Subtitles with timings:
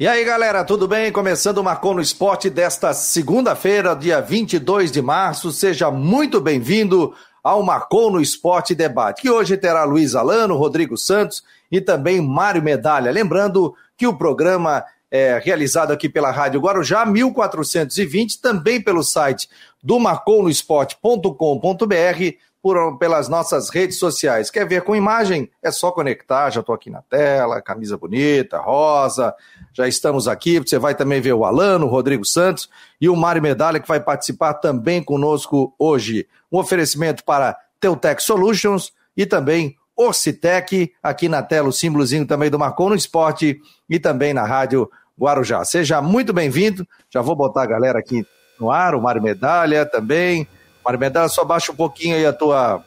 [0.00, 1.10] E aí, galera, tudo bem?
[1.10, 5.50] Começando o Marcou no Esporte desta segunda-feira, dia 22 de março.
[5.50, 11.42] Seja muito bem-vindo ao Marcou no Esporte Debate, que hoje terá Luiz Alano, Rodrigo Santos
[11.68, 13.10] e também Mário Medalha.
[13.10, 19.48] Lembrando que o programa é realizado aqui pela Rádio Guarujá 1420, também pelo site
[19.82, 22.36] do marconosport.com.br
[22.68, 24.50] por, pelas nossas redes sociais.
[24.50, 25.50] Quer ver com imagem?
[25.62, 29.34] É só conectar, já estou aqui na tela, camisa bonita, rosa,
[29.72, 30.58] já estamos aqui.
[30.58, 32.68] Você vai também ver o Alano, o Rodrigo Santos
[33.00, 36.28] e o Mário Medalha, que vai participar também conosco hoje.
[36.52, 42.58] Um oferecimento para Teutec Solutions e também Orcitec, aqui na tela o símbolozinho também do
[42.58, 43.58] Marcou no Esporte
[43.88, 45.64] e também na Rádio Guarujá.
[45.64, 48.26] Seja muito bem-vindo, já vou botar a galera aqui
[48.60, 50.46] no ar, o Mário Medalha também,
[50.84, 52.82] Mário Medalha, só baixa um pouquinho aí a tua,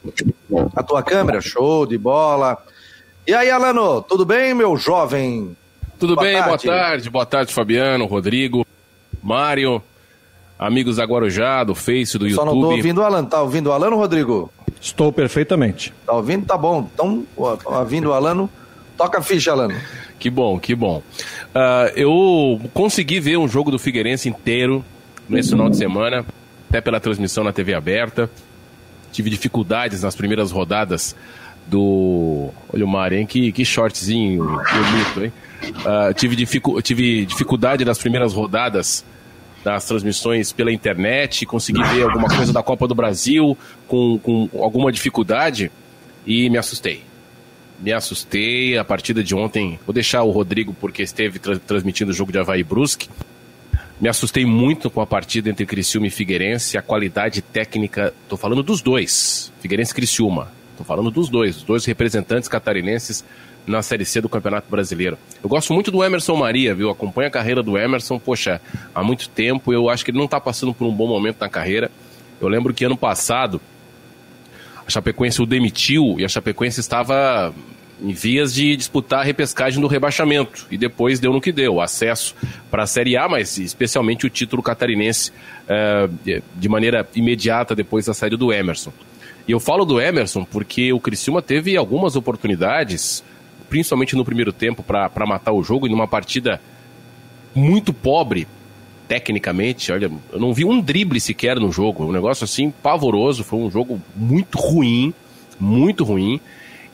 [0.74, 1.40] a tua câmera.
[1.40, 2.58] Show de bola.
[3.26, 5.56] E aí, Alano, tudo bem, meu jovem?
[5.98, 6.48] Tudo boa bem, tarde.
[6.48, 7.10] boa tarde.
[7.10, 8.66] Boa tarde, Fabiano, Rodrigo,
[9.22, 9.80] Mário,
[10.58, 12.34] amigos da Guarujá, do Face, do Só YouTube.
[12.34, 13.28] Só não tô ouvindo o Alano.
[13.28, 14.50] Tá ouvindo o Alano, Rodrigo?
[14.80, 15.94] Estou perfeitamente.
[16.04, 16.44] Tá ouvindo?
[16.44, 16.88] Tá bom.
[16.92, 18.50] Então, ouvindo o Alano,
[18.96, 19.76] toca a ficha, Alano.
[20.18, 21.02] Que bom, que bom.
[21.54, 24.84] Uh, eu consegui ver um jogo do Figueirense inteiro
[25.28, 26.26] nesse final de semana
[26.72, 28.30] até pela transmissão na TV aberta.
[29.12, 31.14] Tive dificuldades nas primeiras rodadas
[31.66, 32.48] do.
[32.72, 33.26] Olha o Mário, hein?
[33.26, 35.32] Que, que shortzinho bonito, hein?
[35.68, 36.80] Uh, tive, dificu...
[36.80, 39.04] tive dificuldade nas primeiras rodadas
[39.62, 44.90] das transmissões pela internet, consegui ver alguma coisa da Copa do Brasil com, com alguma
[44.90, 45.70] dificuldade
[46.26, 47.04] e me assustei.
[47.78, 48.78] Me assustei.
[48.78, 52.38] A partida de ontem, vou deixar o Rodrigo porque esteve tra transmitindo o jogo de
[52.38, 53.10] Havaí Brusque.
[54.02, 58.60] Me assustei muito com a partida entre Criciúma e Figueirense, a qualidade técnica, estou falando
[58.60, 63.24] dos dois, Figueirense e Criciúma, estou falando dos dois, os dois representantes catarinenses
[63.64, 65.16] na Série C do Campeonato Brasileiro.
[65.40, 66.90] Eu gosto muito do Emerson Maria, viu?
[66.90, 68.60] Acompanho a carreira do Emerson, poxa,
[68.92, 71.48] há muito tempo, eu acho que ele não está passando por um bom momento na
[71.48, 71.88] carreira.
[72.40, 73.60] Eu lembro que ano passado
[74.84, 77.54] a Chapecoense o demitiu e a Chapecoense estava
[78.02, 80.66] em vias de disputar a repescagem do rebaixamento.
[80.70, 82.34] E depois deu no que deu, acesso
[82.70, 88.14] para a Série A, mas especialmente o título catarinense uh, de maneira imediata depois da
[88.14, 88.92] saída do Emerson.
[89.46, 93.24] E eu falo do Emerson porque o Criciúma teve algumas oportunidades,
[93.68, 96.60] principalmente no primeiro tempo, para matar o jogo, em uma partida
[97.54, 98.46] muito pobre,
[99.08, 99.92] tecnicamente.
[99.92, 102.04] Olha, eu não vi um drible sequer no jogo.
[102.04, 103.44] Um negócio assim pavoroso.
[103.44, 105.12] Foi um jogo muito ruim,
[105.58, 106.40] muito ruim.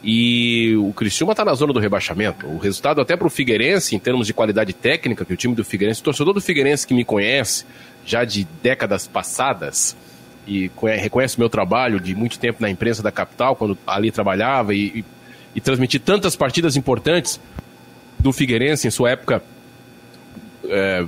[0.03, 2.47] E o Criciúma está na zona do rebaixamento.
[2.47, 5.65] O resultado até para o Figueirense, em termos de qualidade técnica, que o time do
[5.65, 7.65] Figueirense, o torcedor do Figueirense que me conhece,
[8.07, 9.97] já de décadas passadas,
[10.47, 14.73] e reconhece o meu trabalho de muito tempo na imprensa da capital, quando ali trabalhava,
[14.73, 15.05] e, e,
[15.57, 17.41] e transmiti tantas partidas importantes
[18.19, 19.43] do Figueirense em sua época
[20.65, 21.05] é,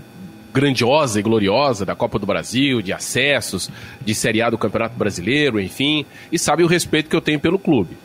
[0.53, 3.71] grandiosa e gloriosa da Copa do Brasil, de acessos,
[4.05, 7.59] de Série A do Campeonato Brasileiro, enfim, e sabe o respeito que eu tenho pelo
[7.59, 7.97] clube.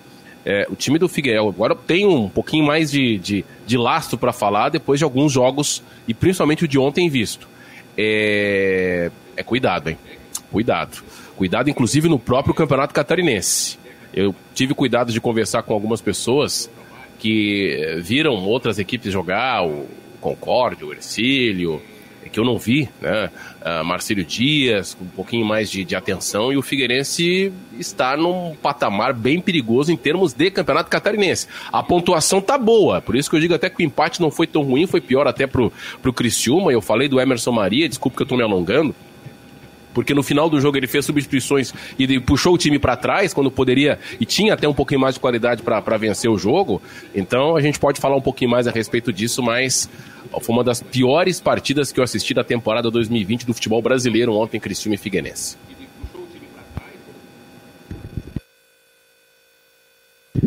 [0.45, 4.31] É, o time do Figueiredo agora tem um pouquinho mais de, de, de lastro para
[4.31, 7.47] falar depois de alguns jogos, e principalmente o de ontem visto.
[7.97, 9.97] É, é cuidado, hein?
[10.51, 11.03] Cuidado.
[11.35, 13.79] Cuidado, inclusive, no próprio Campeonato Catarinense.
[14.13, 16.69] Eu tive cuidado de conversar com algumas pessoas
[17.19, 19.87] que viram outras equipes jogar, o
[20.21, 21.81] Concórdia, o Ercílio,
[22.35, 23.31] que eu não vi, né?
[23.61, 28.53] Uh, Marcelo Dias, com um pouquinho mais de, de, atenção, e o Figueirense está num
[28.61, 31.47] patamar bem perigoso em termos de campeonato catarinense.
[31.71, 34.45] A pontuação tá boa, por isso que eu digo até que o empate não foi
[34.47, 36.73] tão ruim, foi pior até pro, pro Criciúma.
[36.73, 38.93] Eu falei do Emerson Maria, desculpa que eu tô me alongando
[39.95, 43.49] porque no final do jogo ele fez substituições e puxou o time para trás quando
[43.49, 46.81] poderia e tinha até um pouquinho mais de qualidade para vencer o jogo.
[47.15, 49.89] Então a gente pode falar um pouquinho mais a respeito disso, mas
[50.41, 54.59] foi uma das piores partidas que eu assisti da temporada 2020 do futebol brasileiro ontem,
[54.59, 55.57] Criciúma e Figueirense.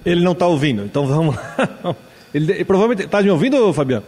[0.05, 1.37] Ele não está ouvindo, então vamos.
[2.35, 4.05] ele, ele provavelmente está me ouvindo, Fabiano?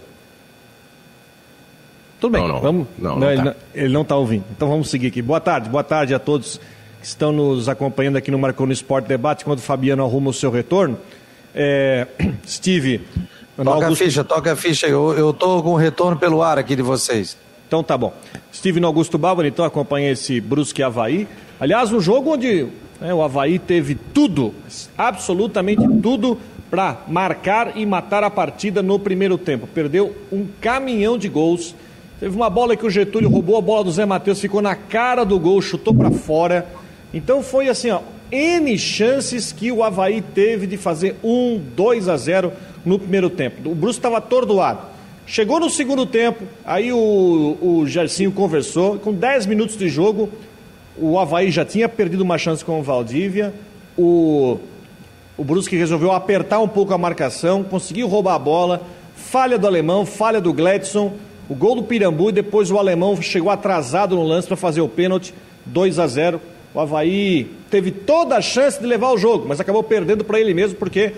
[2.20, 2.86] Tudo bem, não, não, vamos.
[2.98, 3.56] Não, não, ele, tá.
[3.74, 4.44] ele não está ouvindo.
[4.54, 5.22] Então vamos seguir aqui.
[5.22, 6.60] Boa tarde, boa tarde a todos
[7.00, 10.32] que estão nos acompanhando aqui no Marcou no Esporte Debate, quando o Fabiano arruma o
[10.32, 10.98] seu retorno.
[11.54, 12.06] É,
[12.46, 13.00] Steve.
[13.56, 13.92] Toca Augusto...
[13.92, 14.86] a ficha, toca a ficha.
[14.86, 17.38] Eu estou com retorno pelo ar aqui de vocês.
[17.66, 18.12] Então tá bom.
[18.52, 21.26] Steve Augusto Bárbaro, então acompanha esse Brusque Havaí.
[21.58, 22.66] Aliás, um jogo onde
[23.00, 24.54] né, o Havaí teve tudo,
[24.98, 26.38] absolutamente tudo,
[26.70, 29.66] para marcar e matar a partida no primeiro tempo.
[29.66, 31.74] Perdeu um caminhão de gols
[32.20, 35.24] Teve uma bola que o Getúlio roubou, a bola do Zé Matheus ficou na cara
[35.24, 36.68] do gol, chutou para fora.
[37.14, 42.18] Então foi assim, ó, N chances que o Havaí teve de fazer um, 2 a
[42.18, 42.52] 0
[42.84, 43.70] no primeiro tempo.
[43.70, 44.82] O Bruce estava atordoado.
[45.26, 47.84] Chegou no segundo tempo, aí o, o
[48.34, 50.28] conversou, com 10 minutos de jogo,
[50.98, 53.54] o Havaí já tinha perdido uma chance com o Valdívia,
[53.96, 54.58] o,
[55.38, 58.82] o Brusque resolveu apertar um pouco a marcação, conseguiu roubar a bola,
[59.14, 61.12] falha do alemão, falha do Gladson,
[61.50, 64.88] o gol do Pirambu e depois o alemão chegou atrasado no lance para fazer o
[64.88, 65.34] pênalti,
[65.66, 66.40] 2 a 0.
[66.72, 70.54] O Havaí teve toda a chance de levar o jogo, mas acabou perdendo para ele
[70.54, 71.12] mesmo porque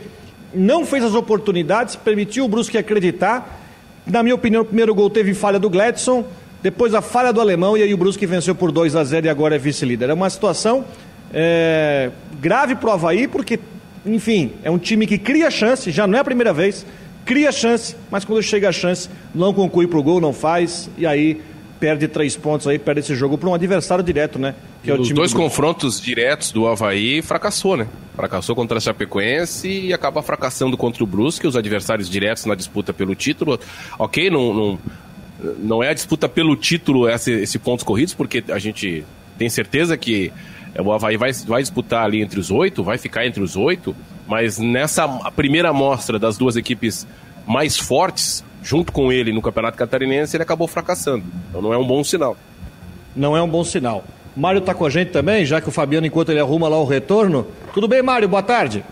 [0.52, 3.60] não fez as oportunidades, permitiu o Brusque acreditar
[4.06, 6.24] na minha opinião, o primeiro gol teve falha do Gladson,
[6.62, 9.28] depois a falha do alemão e aí o Brusque venceu por 2 a 0 e
[9.28, 10.10] agora é vice-líder.
[10.10, 10.84] É uma situação
[11.32, 13.60] é, grave para o Havaí, porque,
[14.04, 16.84] enfim, é um time que cria chance, já não é a primeira vez,
[17.24, 21.06] cria chance, mas quando chega a chance, não conclui para o gol, não faz, e
[21.06, 21.40] aí
[21.78, 24.54] perde três pontos aí, perde esse jogo para um adversário direto, né?
[24.84, 25.36] Que é o Os time dois do...
[25.36, 27.88] confrontos diretos do Havaí fracassou, né?
[28.14, 32.92] Fracassou contra a Chapecoense e acaba fracassando contra o Brusque, os adversários diretos na disputa
[32.92, 33.58] pelo título.
[33.98, 34.78] Ok, não, não,
[35.58, 39.04] não é a disputa pelo título esse, esse pontos corridos, porque a gente
[39.36, 40.32] tem certeza que
[40.78, 43.94] o Havaí vai, vai disputar ali entre os oito, vai ficar entre os oito,
[44.32, 45.06] mas nessa
[45.36, 47.06] primeira amostra das duas equipes
[47.46, 51.22] mais fortes, junto com ele no Campeonato Catarinense, ele acabou fracassando.
[51.50, 52.34] Então não é um bom sinal.
[53.14, 54.02] Não é um bom sinal.
[54.34, 56.86] Mário está com a gente também, já que o Fabiano, enquanto ele arruma lá o
[56.86, 57.46] retorno.
[57.74, 58.26] Tudo bem, Mário?
[58.26, 58.82] Boa tarde.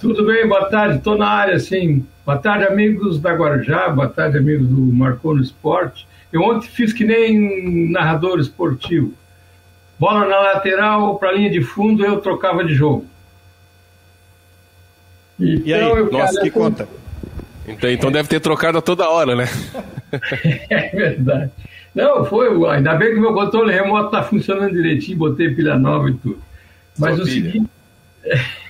[0.00, 0.96] Tudo bem, boa tarde.
[0.96, 2.02] Estou na área, sim.
[2.24, 3.90] Boa tarde, amigos da Guarujá.
[3.90, 6.08] Boa tarde, amigos do Marcou no Esporte.
[6.32, 9.12] Eu ontem fiz que nem narrador esportivo.
[9.98, 13.04] Bola na lateral, para a linha de fundo, eu trocava de jogo.
[15.38, 15.82] Então, e aí?
[15.82, 16.88] Eu, Nossa, que conta.
[17.68, 19.48] Então, então deve ter trocado a toda hora, né?
[20.70, 21.50] é verdade.
[21.94, 22.48] Não, foi.
[22.70, 26.38] Ainda bem que o meu controle remoto está funcionando direitinho, botei pilha nova e tudo.
[26.98, 27.52] Mas Só o pilha.
[27.52, 27.70] seguinte.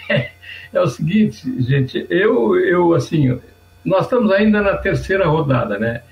[0.08, 0.30] É,
[0.72, 3.38] é, o seguinte, gente, eu, eu, assim,
[3.84, 6.02] nós estamos ainda na terceira rodada, né?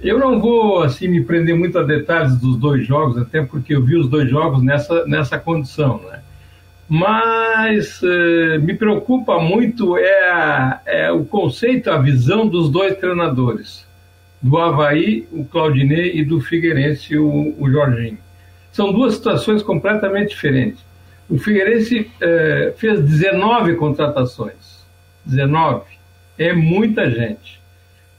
[0.00, 3.82] Eu não vou, assim, me prender muito a detalhes dos dois jogos, até porque eu
[3.82, 6.20] vi os dois jogos nessa, nessa condição, né?
[6.88, 13.86] Mas eh, me preocupa muito é, é, o conceito, a visão dos dois treinadores,
[14.40, 18.18] do Havaí, o Claudinei, e do Figueirense, o, o Jorginho.
[18.72, 20.82] São duas situações completamente diferentes.
[21.28, 24.86] O Figueirense eh, fez 19 contratações.
[25.26, 25.82] 19.
[26.38, 27.60] É muita gente.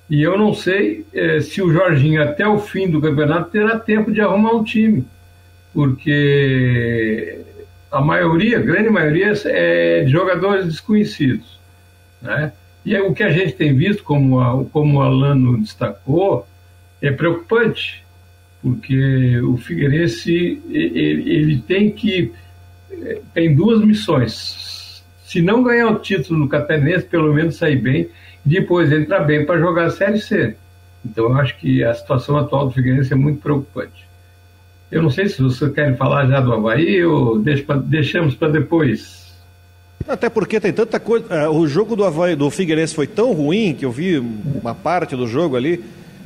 [0.09, 4.11] E eu não sei eh, se o Jorginho, até o fim do campeonato, terá tempo
[4.11, 5.05] de arrumar um time.
[5.73, 7.39] Porque
[7.91, 11.59] a maioria, grande maioria, é de jogadores desconhecidos.
[12.21, 12.51] Né?
[12.85, 16.47] E o que a gente tem visto, como, a, como o Alano destacou,
[17.01, 18.03] é preocupante,
[18.61, 22.31] porque o Figueirense ele, ele tem que
[22.91, 25.03] é, tem duas missões.
[25.23, 28.09] Se não ganhar o título no Catarinense, pelo menos sair bem,
[28.45, 30.55] e depois entrar bem para jogar a Série C.
[31.05, 34.08] Então, eu acho que a situação atual do Figueirense é muito preocupante.
[34.91, 39.29] Eu não sei se vocês querem falar já do Havaí ou deixamos para depois.
[40.07, 41.25] Até porque tem tanta coisa.
[41.29, 45.15] É, o jogo do Havaí, do Figueirense foi tão ruim que eu vi uma parte
[45.15, 45.83] do jogo ali.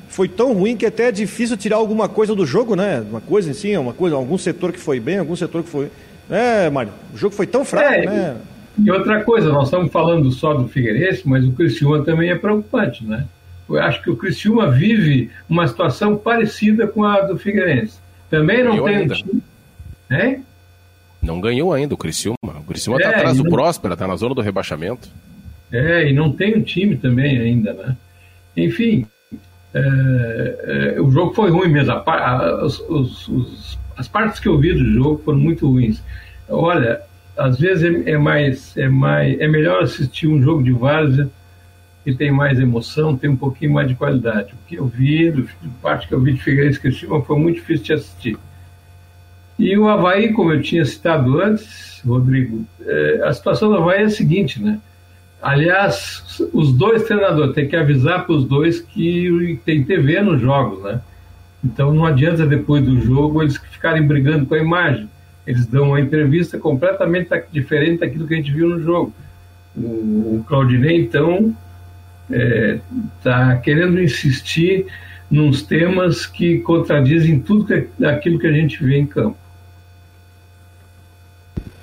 [0.08, 3.04] Foi tão ruim que até é difícil tirar alguma coisa do jogo, né?
[3.10, 5.90] Uma coisa em si, uma coisa, algum setor que foi bem, algum setor que foi.
[6.30, 8.38] É, Mário, o jogo foi tão fraco, é, né?
[8.78, 13.04] E outra coisa, nós estamos falando só do Figueirense, mas o Criciúma também é preocupante,
[13.04, 13.26] né?
[13.68, 18.03] Eu acho que o Criciúma vive uma situação parecida com a do Figueirense.
[18.34, 19.14] Também não tem ainda.
[19.14, 19.44] time.
[20.10, 20.40] É?
[21.22, 22.36] Não ganhou ainda o Criciúma.
[22.42, 23.52] O Criciúma está é, atrás do não...
[23.52, 25.08] Próspera, está na zona do rebaixamento.
[25.72, 27.96] É, e não tem um time também ainda, né?
[28.58, 29.06] Enfim,
[29.72, 31.92] é, é, o jogo foi ruim mesmo.
[31.92, 36.02] A, a, os, os, as partes que eu vi do jogo foram muito ruins.
[36.50, 37.02] Olha,
[37.38, 41.30] às vezes é, é, mais, é, mais, é melhor assistir um jogo de várzea
[42.04, 44.54] que tem mais emoção, tem um pouquinho mais de qualidade.
[44.54, 45.48] O que eu vi,
[45.82, 48.38] parte que eu vi de Figueirense Criciúma, foi muito difícil de assistir.
[49.58, 54.06] E o Havaí, como eu tinha citado antes, Rodrigo, é, a situação do Havaí é
[54.06, 54.80] a seguinte, né?
[55.42, 60.82] Aliás, os dois treinadores têm que avisar para os dois que tem TV nos jogos,
[60.84, 61.02] né?
[61.64, 65.10] Então não adianta depois do jogo eles ficarem brigando com a imagem.
[65.46, 69.14] Eles dão uma entrevista completamente diferente daquilo que a gente viu no jogo.
[69.76, 71.56] O, o Claudinei, então,
[72.30, 74.86] está é, querendo insistir
[75.30, 79.38] nos temas que contradizem tudo que, aquilo que a gente vê em campo.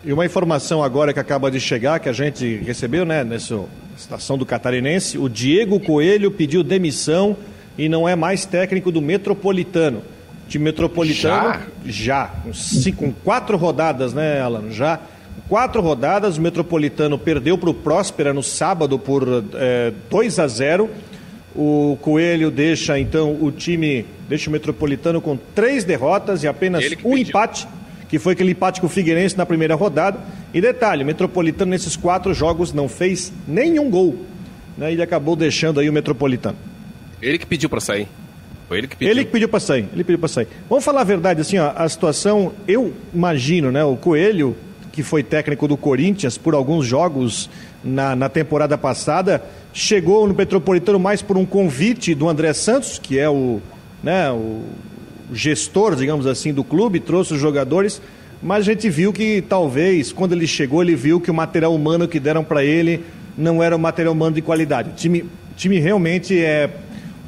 [0.02, 3.60] E uma informação agora que acaba de chegar, que a gente recebeu, né, nessa
[3.96, 7.36] estação do Catarinense, o Diego Coelho pediu demissão
[7.76, 10.02] e não é mais técnico do Metropolitano.
[10.48, 12.30] De Metropolitano, já, já
[12.96, 14.70] com quatro rodadas, né, Alan?
[14.70, 15.00] Já
[15.48, 20.88] Quatro rodadas, o Metropolitano perdeu para o Próspera no sábado por é, 2 a 0.
[21.56, 27.18] O Coelho deixa então o time, deixa o Metropolitano com três derrotas e apenas um
[27.18, 27.66] empate,
[28.08, 30.20] que foi aquele empate com o Figueirense na primeira rodada.
[30.54, 34.24] E detalhe, o Metropolitano nesses quatro jogos não fez nenhum gol.
[34.78, 34.92] Né?
[34.92, 36.56] Ele acabou deixando aí o Metropolitano.
[37.20, 38.06] Ele que pediu para sair.
[38.68, 39.10] Foi ele que pediu.
[39.10, 39.88] Ele que pediu para sair.
[39.92, 40.46] Ele pediu para sair.
[40.68, 43.82] Vamos falar a verdade, assim, ó, a situação, eu imagino, né?
[43.82, 44.56] O Coelho,
[44.92, 47.48] que foi técnico do Corinthians por alguns jogos
[47.82, 49.42] na, na temporada passada,
[49.72, 53.60] chegou no Metropolitano mais por um convite do André Santos, que é o,
[54.02, 54.62] né, o
[55.32, 58.02] gestor, digamos assim, do clube, trouxe os jogadores,
[58.42, 62.08] mas a gente viu que talvez, quando ele chegou, ele viu que o material humano
[62.08, 63.04] que deram para ele
[63.36, 64.90] não era um material humano de qualidade.
[64.90, 65.24] O time,
[65.56, 66.70] time realmente é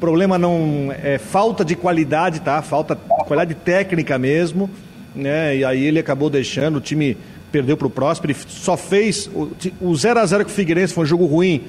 [0.03, 2.61] problema não é falta de qualidade, tá?
[2.61, 4.69] Falta qualidade técnica mesmo,
[5.15, 5.55] né?
[5.55, 7.15] E aí ele acabou deixando, o time
[7.53, 9.29] perdeu para o Próspero, só fez
[9.79, 11.61] o 0 a 0 com o Figueirense foi um jogo ruim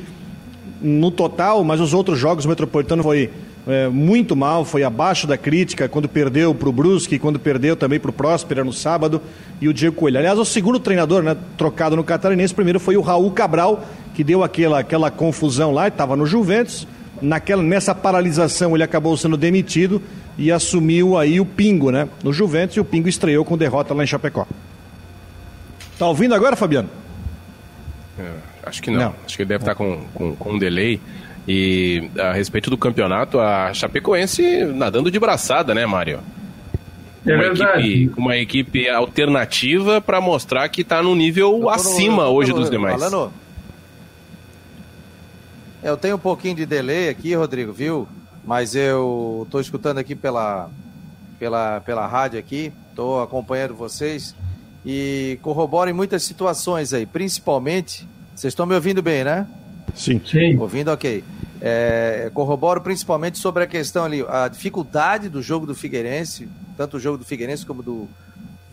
[0.80, 3.30] no total, mas os outros jogos o Metropolitano foi
[3.66, 8.00] é, muito mal, foi abaixo da crítica quando perdeu para o Brusque, quando perdeu também
[8.00, 9.20] para o Próspera no sábado
[9.60, 10.18] e o Diego Coelho.
[10.18, 14.42] Aliás, o segundo treinador, né, trocado no Catarinense, primeiro foi o Raul Cabral, que deu
[14.42, 16.88] aquela, aquela confusão lá, estava no Juventus,
[17.20, 20.00] naquela, nessa paralisação ele acabou sendo demitido
[20.38, 22.08] e assumiu aí o Pingo, né?
[22.22, 24.46] No Juventus e o Pingo estreou com derrota lá em Chapecó.
[25.98, 26.88] Tá ouvindo agora, Fabiano?
[28.18, 28.32] É,
[28.64, 29.00] acho que não.
[29.00, 29.14] não.
[29.24, 31.00] Acho que ele deve estar com, com, com um delay.
[31.46, 36.20] E a respeito do campeonato, a Chapecoense nadando de braçada, né, Mário?
[37.26, 42.68] É uma, equipe, uma equipe alternativa para mostrar que está no nível acima hoje dos
[42.68, 43.02] demais.
[43.02, 43.32] Falando,
[45.82, 48.08] eu tenho um pouquinho de delay aqui, Rodrigo, viu?
[48.44, 50.70] Mas eu estou escutando aqui pela,
[51.38, 54.34] pela, pela rádio aqui, estou acompanhando vocês
[54.84, 58.06] e corroboro em muitas situações aí, principalmente.
[58.34, 59.46] Vocês estão me ouvindo bem, né?
[59.94, 60.20] Sim.
[60.24, 60.58] Sim.
[60.58, 61.22] Ouvindo, ok.
[61.60, 67.00] É, corroboro principalmente sobre a questão ali, a dificuldade do jogo do Figueirense, tanto o
[67.00, 68.08] jogo do Figueirense como do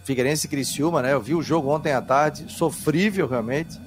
[0.03, 1.13] Figueirense e Criciúma, né?
[1.13, 3.79] Eu vi o jogo ontem à tarde, sofrível realmente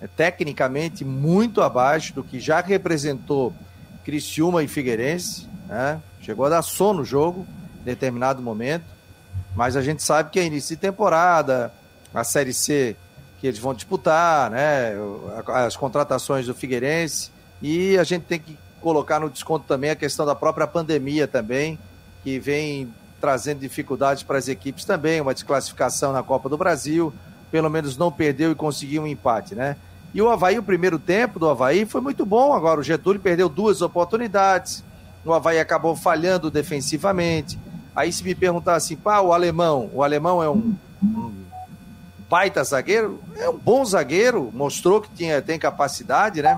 [0.00, 3.54] é, tecnicamente muito abaixo do que já representou
[4.04, 5.48] Criciúma e Figueirense.
[5.66, 5.98] Né?
[6.20, 7.46] Chegou a dar sono no jogo
[7.80, 8.84] em determinado momento.
[9.54, 11.72] Mas a gente sabe que é início de temporada,
[12.12, 12.96] a Série C
[13.44, 14.94] que eles vão disputar, né?
[15.48, 17.30] as contratações do Figueirense.
[17.60, 21.78] E a gente tem que colocar no desconto também a questão da própria pandemia também,
[22.22, 27.12] que vem trazendo dificuldades para as equipes também, uma desclassificação na Copa do Brasil,
[27.50, 29.76] pelo menos não perdeu e conseguiu um empate, né?
[30.14, 32.54] E o Havaí, o primeiro tempo do Havaí foi muito bom.
[32.54, 34.82] Agora o Getúlio perdeu duas oportunidades.
[35.22, 37.58] O Havaí acabou falhando defensivamente.
[37.94, 41.32] Aí se me perguntar assim, pá, o alemão, o alemão é um, um
[42.28, 43.20] baita zagueiro?
[43.36, 46.56] É um bom zagueiro, mostrou que tinha, tem capacidade, né?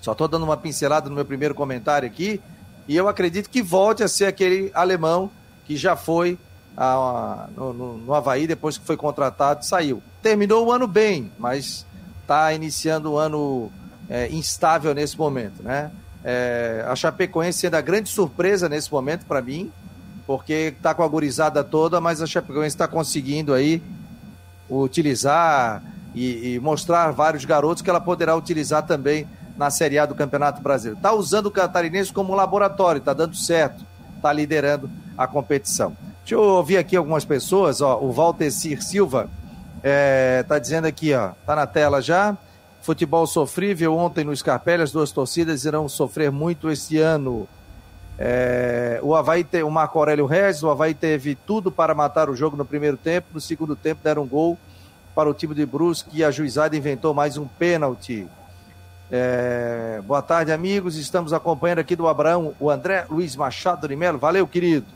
[0.00, 2.40] Só estou dando uma pincelada no meu primeiro comentário aqui.
[2.86, 5.30] E eu acredito que volte a ser aquele alemão
[5.64, 6.38] que já foi
[6.76, 10.00] a, a, no, no, no Havaí depois que foi contratado saiu.
[10.22, 11.84] Terminou o ano bem, mas
[12.22, 13.72] está iniciando um ano
[14.08, 15.90] é, instável nesse momento, né?
[16.22, 19.72] É, a Chapecoense sendo a grande surpresa nesse momento para mim,
[20.26, 23.80] porque está com a gurizada toda, mas a Chapecoense está conseguindo aí
[24.68, 25.82] utilizar
[26.14, 30.60] e, e, mostrar vários garotos que ela poderá utilizar também na Série A do Campeonato
[30.60, 30.98] Brasileiro.
[30.98, 33.84] Está usando o Catarinense como laboratório, está dando certo,
[34.16, 35.96] está liderando a competição.
[36.20, 39.30] Deixa eu ouvir aqui algumas pessoas, ó, o Valtecir Silva
[39.82, 42.36] é, tá dizendo aqui, ó, tá na tela já.
[42.82, 47.48] Futebol sofrível ontem no Scarpelli, as duas torcidas irão sofrer muito esse ano.
[48.18, 52.36] É, o Havaí te, o Marco Aurélio Regis, o Havaí teve tudo para matar o
[52.36, 54.58] jogo no primeiro tempo, no segundo tempo deram um gol
[55.14, 58.26] para o time de Brusque e a juizada inventou mais um pênalti.
[59.10, 60.96] É, boa tarde, amigos.
[60.96, 64.18] Estamos acompanhando aqui do Abraão o André Luiz Machado de Melo.
[64.18, 64.86] Valeu, querido.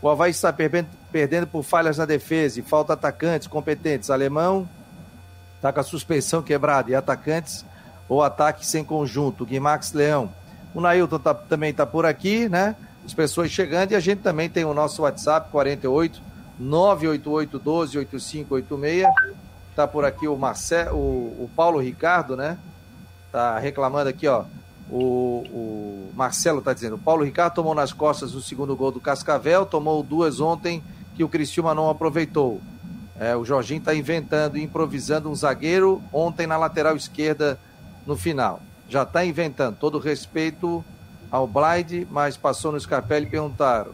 [0.00, 4.10] O Havaí está perdendo, perdendo por falhas na defesa e falta atacantes competentes.
[4.10, 4.68] Alemão
[5.56, 7.64] está com a suspensão quebrada e atacantes
[8.08, 9.44] ou ataque sem conjunto.
[9.44, 10.32] Guimax Leão.
[10.74, 12.76] O Nailton tá, também está por aqui, né?
[13.04, 16.20] As pessoas chegando e a gente também tem o nosso WhatsApp 48
[16.58, 19.06] 988 12 8586.
[19.74, 22.58] Tá por aqui o Marcelo, o, Paulo Ricardo, né?
[23.32, 24.44] Tá reclamando aqui, ó.
[24.90, 29.00] O, o Marcelo está dizendo, o Paulo Ricardo tomou nas costas o segundo gol do
[29.00, 30.82] Cascavel, tomou duas ontem
[31.14, 32.60] que o Criciúma não aproveitou.
[33.18, 37.58] É, o Jorginho está inventando, improvisando um zagueiro ontem na lateral esquerda
[38.06, 38.60] no final.
[38.90, 39.76] Já está inventando.
[39.76, 40.84] Todo respeito
[41.30, 43.92] ao Blind, mas passou no Scarpelli e perguntaram,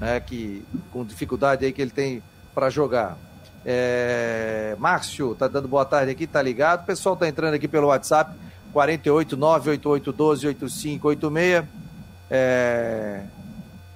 [0.00, 2.22] né, que com dificuldade aí que ele tem
[2.54, 3.18] para jogar.
[3.64, 6.82] É, Márcio está dando boa tarde aqui, tá ligado?
[6.82, 8.32] O pessoal está entrando aqui pelo WhatsApp
[8.72, 11.64] 48 98812 8586.
[12.30, 13.24] É...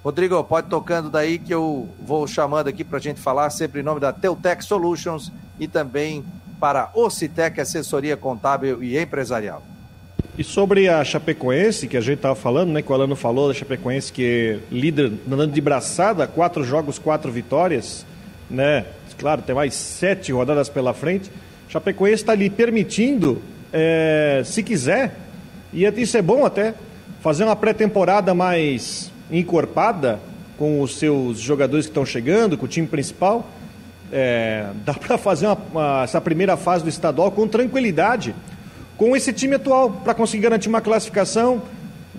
[0.03, 3.83] Rodrigo, pode tocando daí que eu vou chamando aqui para a gente falar sempre em
[3.83, 6.23] nome da Teutec Solutions e também
[6.59, 9.72] para Ocitec Assessoria Contábil e Empresarial.
[10.35, 13.53] E sobre a Chapecoense, que a gente estava falando, né, que o Alano falou da
[13.53, 18.03] Chapecoense, que é líder andando de braçada, quatro jogos, quatro vitórias,
[18.49, 18.83] né?
[19.19, 21.29] Claro, tem mais sete rodadas pela frente.
[21.69, 25.15] Chapecoense está ali permitindo, é, se quiser,
[25.71, 26.73] e isso é bom até,
[27.21, 30.19] fazer uma pré-temporada mais encorpada
[30.57, 33.47] com os seus jogadores que estão chegando, com o time principal.
[34.11, 38.33] É, dá para fazer uma, uma, essa primeira fase do estadual com tranquilidade
[38.97, 41.61] com esse time atual para conseguir garantir uma classificação.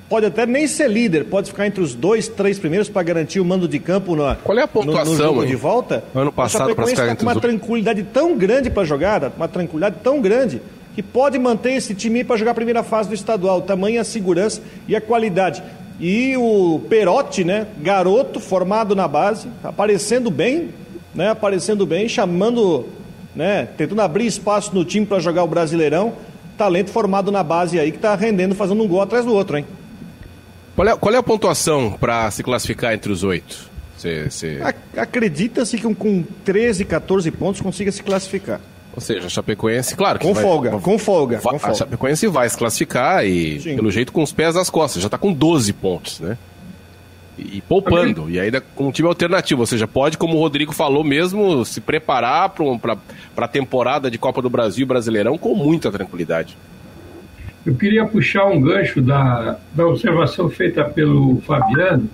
[0.09, 3.45] Pode até nem ser líder, pode ficar entre os dois, três primeiros para garantir o
[3.45, 6.05] mando de campo no, Qual é a pontuação, no, no jogo de volta.
[6.15, 10.21] Ano passado para ficar tá com uma tranquilidade tão grande para jogar, uma tranquilidade tão
[10.21, 10.61] grande
[10.95, 14.61] que pode manter esse time para jogar a primeira fase do estadual, tamanha a segurança
[14.87, 15.63] e a qualidade.
[15.99, 20.69] E o Perotti, né, garoto formado na base, aparecendo bem,
[21.15, 22.87] né, aparecendo bem, chamando,
[23.35, 26.13] né, tentando abrir espaço no time para jogar o Brasileirão
[26.57, 29.67] talento formado na base aí que está rendendo, fazendo um gol atrás do outro, hein?
[30.75, 33.71] Qual é, qual é a pontuação para se classificar entre os oito?
[33.97, 34.61] Cê...
[34.97, 38.61] Acredita-se que com 13, 14 pontos consiga se classificar.
[38.95, 41.75] Ou seja, a Chapecoense, claro que com folga, vai, com folga, vai, com folga.
[41.75, 43.77] A Chapecoense vai se classificar e, Sim.
[43.77, 45.03] pelo jeito, com os pés nas costas.
[45.03, 46.39] Já está com 12 pontos, né?
[47.37, 49.61] E, poupando, e ainda com um time alternativo.
[49.61, 52.79] Ou seja, pode, como o Rodrigo falou mesmo, se preparar para um,
[53.37, 56.57] a temporada de Copa do Brasil Brasileirão com muita tranquilidade.
[57.67, 62.09] Eu queria puxar um gancho da, da observação feita pelo Fabiano,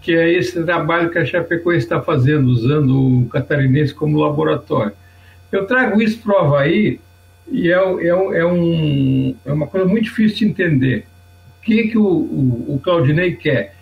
[0.00, 4.92] que é esse trabalho que a Chapecoense está fazendo, usando o catarinense como laboratório.
[5.50, 7.00] Eu trago isso para o Havaí
[7.50, 11.06] e é, é, é, um, é uma coisa muito difícil de entender.
[11.58, 13.74] O que, que o, o, o Claudinei quer?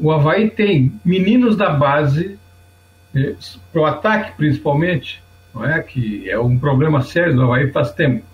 [0.00, 2.38] O Havaí tem meninos da base,
[3.14, 3.34] eh,
[3.72, 5.22] para o ataque principalmente,
[5.54, 5.82] não é?
[5.82, 8.24] que é um problema sério do Havaí faz tempo.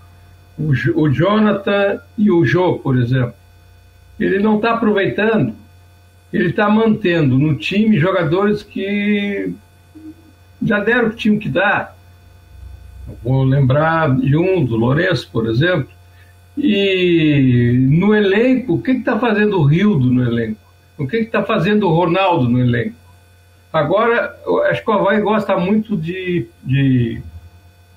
[0.56, 3.34] O, o Jonathan e o Jô, por exemplo.
[4.18, 5.54] Ele não está aproveitando,
[6.32, 9.52] ele está mantendo no time jogadores que
[10.62, 11.96] já deram o que tinham que dar.
[13.22, 15.88] vou lembrar de um, do Lourenço, por exemplo.
[16.56, 20.65] E no elenco, o que está fazendo o Rildo no elenco?
[20.98, 22.96] O que está fazendo o Ronaldo no elenco?
[23.72, 24.34] Agora,
[24.70, 27.20] acho que o Havaí gosta muito de, de,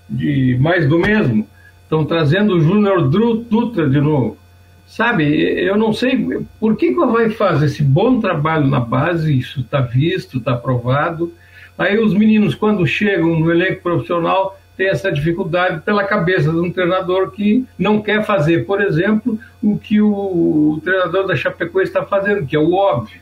[0.09, 1.47] de mais do mesmo.
[1.83, 4.37] Estão trazendo o Júnior Dutra de novo.
[4.85, 9.37] Sabe, eu não sei por que, que o Havaí faz esse bom trabalho na base,
[9.37, 11.31] isso está visto, está aprovado.
[11.77, 16.71] Aí os meninos, quando chegam no elenco profissional, tem essa dificuldade pela cabeça de um
[16.71, 22.45] treinador que não quer fazer, por exemplo, o que o, treinador da Chapecoense está fazendo,
[22.45, 23.19] que é o óbvio.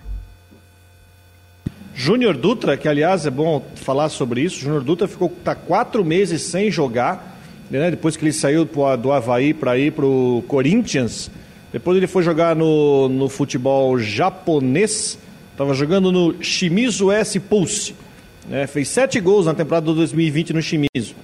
[1.95, 6.43] Júnior Dutra, que aliás é bom falar sobre isso, Júnior Dutra ficou tá quatro meses
[6.43, 7.39] sem jogar,
[7.71, 11.31] né, depois que ele saiu do Havaí para ir para o Corinthians.
[11.73, 15.17] Depois ele foi jogar no, no futebol japonês,
[15.53, 17.95] estava jogando no Shimizu S Pulse.
[18.47, 21.15] Né, fez sete gols na temporada de 2020 no Shimizu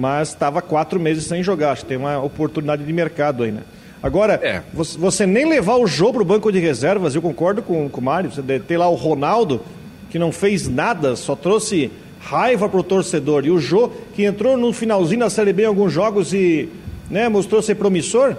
[0.00, 1.72] mas estava quatro meses sem jogar.
[1.72, 3.60] Acho que tem uma oportunidade de mercado aí, né?
[4.02, 4.62] Agora, é.
[4.72, 8.00] você, você, nem levar o jogo para o banco de reservas, eu concordo com, com
[8.00, 9.60] o Mário, você ter lá o Ronaldo,
[10.08, 14.56] que não fez nada, só trouxe raiva para o torcedor, e o Jô, que entrou
[14.56, 16.70] no finalzinho da Série B em alguns jogos e
[17.10, 18.36] né, mostrou ser promissor,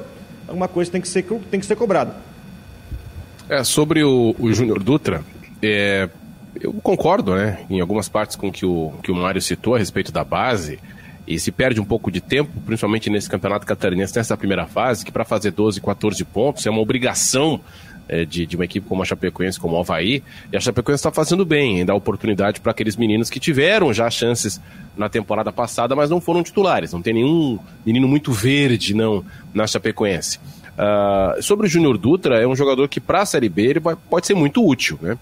[0.47, 2.15] alguma coisa tem que ser, tem que ser cobrada.
[3.47, 5.23] É, sobre o, o Júnior Dutra,
[5.61, 6.09] é,
[6.59, 10.11] eu concordo né, em algumas partes com que o que o Mário citou a respeito
[10.11, 10.79] da base,
[11.33, 15.11] e se perde um pouco de tempo, principalmente nesse campeonato catarinense, nessa primeira fase, que
[15.11, 17.61] para fazer 12, 14 pontos é uma obrigação
[18.09, 21.11] é, de, de, uma equipe como a Chapecoense, como o Havaí, e a Chapecoense está
[21.11, 24.59] fazendo bem, em dar oportunidade para aqueles meninos que tiveram já chances
[24.97, 26.91] na temporada passada, mas não foram titulares.
[26.91, 30.39] Não tem nenhum menino muito verde, não, na Chapecoense.
[30.71, 33.95] Uh, sobre o Júnior Dutra, é um jogador que para a Série B ele vai,
[33.95, 35.17] pode ser muito útil, né?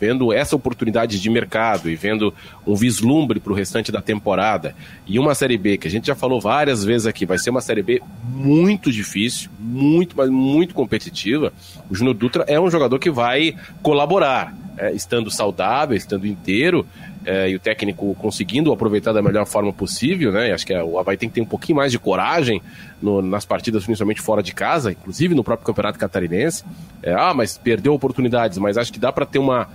[0.00, 2.34] Vendo essa oportunidade de mercado e vendo
[2.66, 4.74] um vislumbre para o restante da temporada
[5.06, 7.60] e uma Série B que a gente já falou várias vezes aqui, vai ser uma
[7.60, 11.52] Série B muito difícil, muito, mas muito competitiva.
[11.88, 16.86] O Júnior Dutra é um jogador que vai colaborar, é, estando saudável, estando inteiro,
[17.24, 20.52] é, e o técnico conseguindo aproveitar da melhor forma possível, né?
[20.52, 22.60] Acho que o Havaí tem que ter um pouquinho mais de coragem
[23.00, 26.64] no, nas partidas, principalmente fora de casa, inclusive no próprio Campeonato Catarinense.
[27.02, 29.68] É, ah, mas perdeu oportunidades, mas acho que dá para ter uma,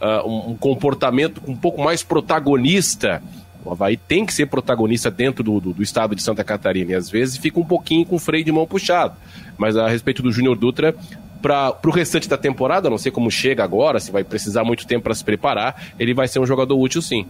[0.00, 3.22] uh, um comportamento um pouco mais protagonista.
[3.64, 6.94] O Havaí tem que ser protagonista dentro do, do, do, estado de Santa Catarina e
[6.94, 9.16] às vezes fica um pouquinho com o freio de mão puxado.
[9.58, 10.94] Mas a respeito do Júnior Dutra,
[11.42, 15.04] para o restante da temporada, não sei como chega agora, se vai precisar muito tempo
[15.04, 17.26] para se preparar, ele vai ser um jogador útil sim.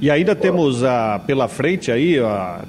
[0.00, 2.18] E ainda temos a, pela frente aí,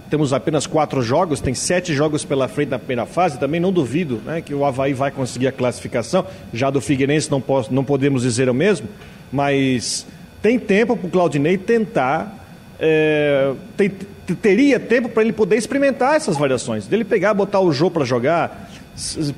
[0.09, 3.37] temos apenas quatro jogos, tem sete jogos pela frente na primeira fase.
[3.37, 6.25] Também não duvido né, que o Havaí vai conseguir a classificação.
[6.51, 8.87] Já do Figueirense não, posso, não podemos dizer o mesmo,
[9.31, 10.07] mas
[10.41, 12.35] tem tempo para o Claudinei tentar.
[12.79, 13.89] É, tem,
[14.41, 18.71] teria tempo para ele poder experimentar essas variações, dele pegar, botar o jogo para jogar,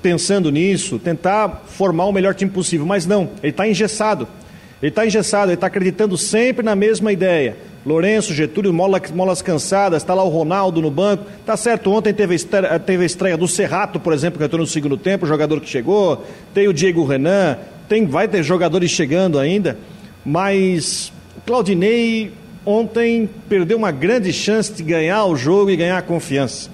[0.02, 2.86] pensando nisso, tentar formar o melhor time possível.
[2.86, 4.30] Mas não, ele está engessado.
[4.82, 10.04] Ele está engessado, ele está acreditando sempre na mesma ideia Lourenço, Getúlio, molas, molas cansadas,
[10.04, 11.26] está lá o Ronaldo no banco.
[11.46, 14.68] Tá certo, ontem teve estreia, teve a estreia do Serrato, por exemplo, que entrou no
[14.68, 16.24] segundo tempo, jogador que chegou.
[16.54, 17.58] Tem o Diego Renan,
[17.90, 19.78] tem, vai ter jogadores chegando ainda.
[20.24, 21.12] Mas
[21.46, 22.32] Claudinei
[22.64, 26.70] ontem perdeu uma grande chance de ganhar o jogo e ganhar a confiança.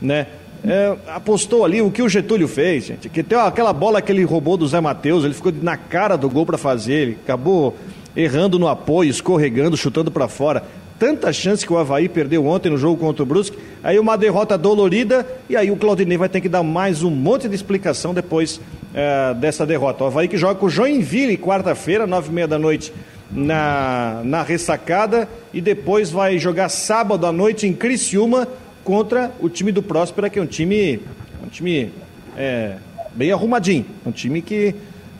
[0.00, 0.26] Né?
[0.64, 3.08] É, apostou ali o que o Getúlio fez, gente.
[3.08, 6.46] Que aquela bola que ele roubou do Zé Matheus, ele ficou na cara do gol
[6.46, 7.76] para fazer, ele acabou
[8.16, 10.62] errando no apoio, escorregando, chutando para fora.
[10.98, 13.58] Tanta chance que o Havaí perdeu ontem no jogo contra o Brusque.
[13.82, 17.48] Aí uma derrota dolorida e aí o Claudinei vai ter que dar mais um monte
[17.48, 18.60] de explicação depois
[18.94, 20.04] é, dessa derrota.
[20.04, 22.92] O Havaí que joga com o Joinville quarta-feira, nove e meia da noite
[23.32, 28.46] na, na ressacada e depois vai jogar sábado à noite em Criciúma
[28.84, 31.00] contra o time do Próspera, que é um time,
[31.44, 31.90] um time
[32.36, 32.76] é,
[33.14, 34.74] bem arrumadinho, um time que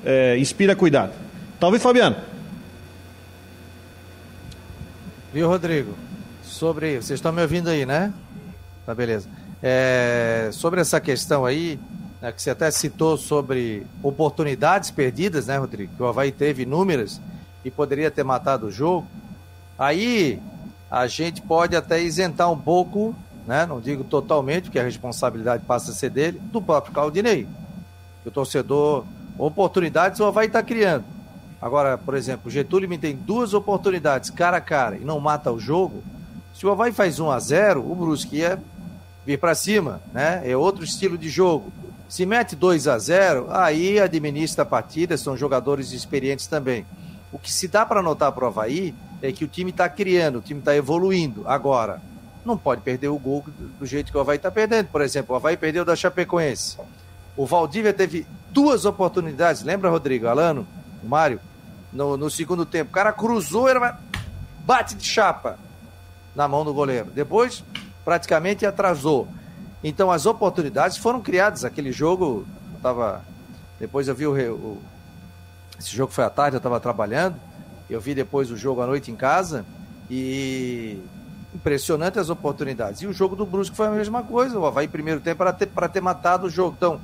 [0.05, 1.12] é, inspira cuidado.
[1.59, 2.32] Talvez, Fabiano.
[5.33, 5.95] Viu, Rodrigo?
[6.45, 6.97] Sobre.
[6.97, 8.12] Vocês estão me ouvindo aí, né?
[8.85, 9.27] Tá, beleza.
[9.62, 11.81] É, sobre essa questão aí,
[12.21, 15.97] né, que você até citou sobre oportunidades perdidas, né, Rodrigo?
[15.97, 17.18] Que o Havaí teve inúmeras
[17.64, 19.07] e poderia ter matado o jogo.
[19.79, 20.38] Aí
[20.90, 23.14] a gente pode até isentar um pouco,
[23.47, 23.64] né?
[23.64, 27.49] Não digo totalmente, porque a responsabilidade passa a ser dele, do próprio Claudinei.
[28.27, 29.07] O torcedor,
[29.38, 31.07] oportunidades o Havaí está criando.
[31.62, 35.53] Agora, por exemplo, o Getúlio me tem duas oportunidades cara a cara e não mata
[35.53, 36.03] o jogo.
[36.53, 38.61] Se o Havaí faz 1 a 0 o Brusque ia
[39.25, 40.42] vir para cima, né?
[40.44, 41.72] É outro estilo de jogo.
[42.09, 46.85] Se mete 2 a 0 aí administra a partida, são jogadores experientes também.
[47.33, 50.38] O que se dá para notar para o Havaí é que o time está criando,
[50.38, 51.44] o time está evoluindo.
[51.46, 52.03] Agora,
[52.44, 53.44] não pode perder o gol
[53.79, 54.88] do jeito que o Havaí está perdendo.
[54.88, 56.77] Por exemplo, o Havaí perdeu da Chapecoense.
[57.37, 60.27] O Valdívia teve duas oportunidades, lembra, Rodrigo?
[60.27, 60.66] Alano,
[61.05, 61.40] Mário?
[61.92, 62.90] No, no segundo tempo.
[62.90, 63.98] O cara cruzou, era
[64.64, 65.59] bate de chapa
[66.35, 67.11] na mão do goleiro.
[67.14, 67.62] Depois,
[68.05, 69.28] praticamente atrasou.
[69.85, 71.64] Então, as oportunidades foram criadas.
[71.64, 73.22] Aquele jogo, eu tava.
[73.78, 74.83] Depois eu vi o, o
[75.83, 77.35] esse jogo foi à tarde, eu estava trabalhando.
[77.90, 79.66] Eu vi depois o jogo à noite em casa
[80.09, 80.96] e
[81.52, 83.02] impressionante as oportunidades.
[83.02, 84.57] E o jogo do Brusque foi a mesma coisa.
[84.59, 86.76] O Havaí, primeiro tempo, para ter, ter matado o jogo.
[86.76, 87.00] Então,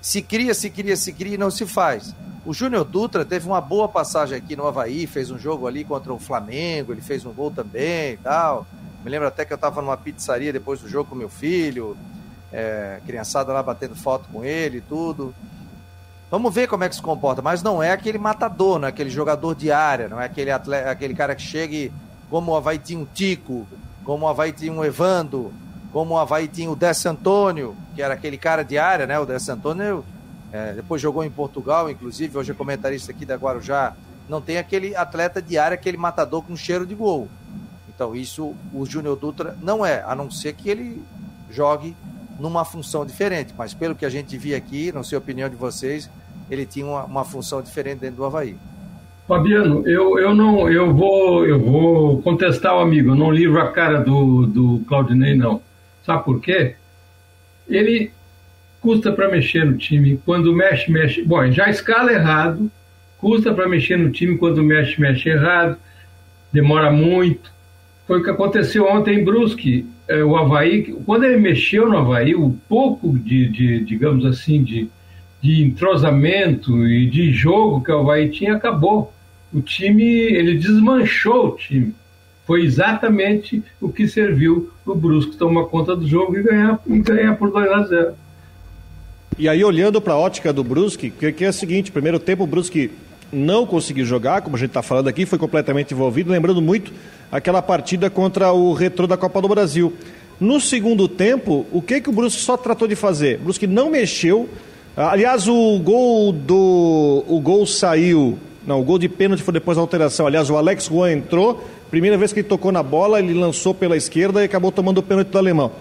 [0.00, 2.14] se cria, se cria, se cria e não se faz.
[2.46, 6.14] O Júnior Dutra teve uma boa passagem aqui no Havaí, fez um jogo ali contra
[6.14, 8.64] o Flamengo, ele fez um gol também e tal.
[9.04, 11.96] Me lembro até que eu estava numa pizzaria depois do jogo com meu filho,
[12.52, 15.34] é, criançada lá batendo foto com ele e tudo.
[16.30, 19.10] Vamos ver como é que se comporta, mas não é aquele matador, não é aquele
[19.10, 21.92] jogador de área, não é aquele, atleta, aquele cara que chega e,
[22.30, 23.66] como o Havaí tinha um Tico,
[24.04, 25.52] como o Havaí tinha um Evando,
[25.92, 29.18] como o Havaí tinha o Décio Antônio, que era aquele cara de área, né?
[29.18, 30.04] O Décio Antônio
[30.56, 33.94] é, depois jogou em Portugal, inclusive, hoje é comentarista aqui da Guarujá.
[34.26, 37.28] Não tem aquele atleta de área, aquele matador com cheiro de gol.
[37.94, 41.02] Então, isso o Júnior Dutra não é, a não ser que ele
[41.50, 41.94] jogue
[42.40, 43.54] numa função diferente.
[43.56, 46.10] Mas pelo que a gente via aqui, não sei a opinião de vocês,
[46.50, 48.56] ele tinha uma, uma função diferente dentro do Havaí.
[49.28, 53.72] Fabiano, eu, eu não eu vou eu vou contestar o amigo, eu não livro a
[53.72, 55.60] cara do, do Claudinei, não.
[56.04, 56.76] Sabe por quê?
[57.68, 58.12] Ele
[58.86, 60.20] custa para mexer no time.
[60.24, 61.20] Quando mexe, mexe.
[61.24, 62.70] Bom, já escala errado,
[63.18, 64.38] custa para mexer no time.
[64.38, 65.76] Quando mexe, mexe errado,
[66.52, 67.50] demora muito.
[68.06, 69.84] Foi o que aconteceu ontem em Brusque.
[70.06, 74.88] É, o Havaí, quando ele mexeu no Havaí, o pouco de, de digamos assim, de,
[75.42, 79.12] de entrosamento e de jogo que o Havaí tinha acabou.
[79.52, 81.92] O time, ele desmanchou o time.
[82.46, 87.34] Foi exatamente o que serviu o Brusque tomar conta do jogo e ganhar, e ganhar
[87.34, 88.25] por 2 a 0.
[89.38, 92.46] E aí, olhando para a ótica do Brusque, que, é o seguinte: primeiro tempo, o
[92.46, 92.90] Brusque
[93.30, 96.90] não conseguiu jogar, como a gente está falando aqui, foi completamente envolvido, lembrando muito
[97.30, 99.92] aquela partida contra o Retrô da Copa do Brasil.
[100.40, 103.36] No segundo tempo, o que, que o Brusque só tratou de fazer?
[103.36, 104.48] O Brusque não mexeu.
[104.96, 107.24] Aliás, o gol do.
[107.28, 108.38] O gol saiu.
[108.66, 110.26] Não, o gol de pênalti foi depois da alteração.
[110.26, 111.62] Aliás, o Alex Juan entrou.
[111.90, 115.02] Primeira vez que ele tocou na bola, ele lançou pela esquerda e acabou tomando o
[115.02, 115.72] pênalti do alemão.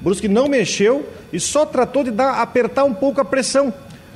[0.00, 3.72] Brusque não mexeu e só tratou de dar, apertar um pouco a pressão.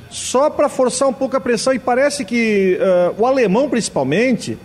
[0.09, 1.73] Só para forçar um pouco a pressão.
[1.73, 4.57] E parece que uh, o alemão, principalmente,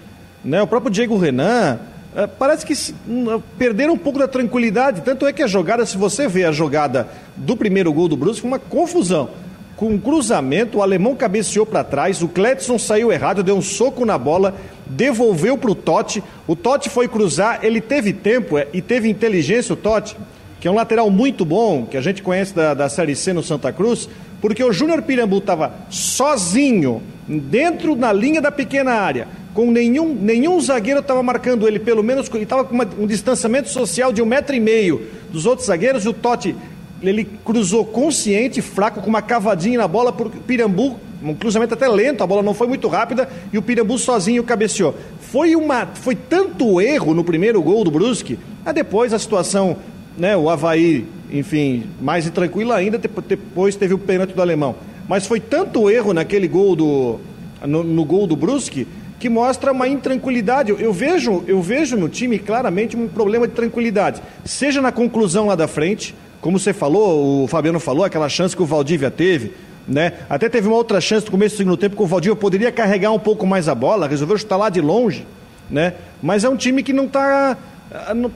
[0.44, 1.78] né, o próprio Diego Renan,
[2.14, 5.02] uh, parece que uh, perderam um pouco da tranquilidade.
[5.02, 8.46] Tanto é que a jogada, se você vê a jogada do primeiro gol do Brusque,
[8.46, 9.30] uma confusão.
[9.76, 14.04] Com um cruzamento, o alemão cabeceou para trás, o Cletson saiu errado, deu um soco
[14.04, 14.54] na bola,
[14.86, 16.22] devolveu para o Totti.
[16.46, 20.16] O Totti foi cruzar, ele teve tempo e teve inteligência, o Totti
[20.60, 23.42] que é um lateral muito bom, que a gente conhece da, da Série C no
[23.42, 24.08] Santa Cruz,
[24.42, 30.60] porque o Júnior Pirambu estava sozinho, dentro na linha da pequena área, com nenhum, nenhum
[30.60, 34.26] zagueiro estava marcando ele, pelo menos ele estava com uma, um distanciamento social de um
[34.26, 36.54] metro e meio dos outros zagueiros, e o Totti
[37.02, 42.22] ele cruzou consciente, fraco, com uma cavadinha na bola, por Pirambu, um cruzamento até lento,
[42.22, 44.94] a bola não foi muito rápida, e o Pirambu sozinho cabeceou.
[45.20, 49.76] Foi, uma, foi tanto erro no primeiro gol do Brusque, a depois a situação
[50.20, 54.76] né, o Havaí, enfim, mais tranquilo ainda, depois teve o pênalti do alemão.
[55.08, 57.18] Mas foi tanto erro naquele gol do.
[57.66, 58.86] no, no gol do Brusque
[59.18, 60.74] que mostra uma intranquilidade.
[60.78, 64.22] Eu vejo, eu vejo no time claramente um problema de tranquilidade.
[64.44, 68.62] Seja na conclusão lá da frente, como você falou, o Fabiano falou, aquela chance que
[68.62, 69.52] o Valdívia teve,
[69.88, 70.12] né?
[70.28, 73.10] Até teve uma outra chance no começo do segundo tempo que o Valdívia poderia carregar
[73.10, 75.26] um pouco mais a bola, resolveu chutar lá de longe,
[75.70, 75.94] né?
[76.22, 77.56] Mas é um time que não está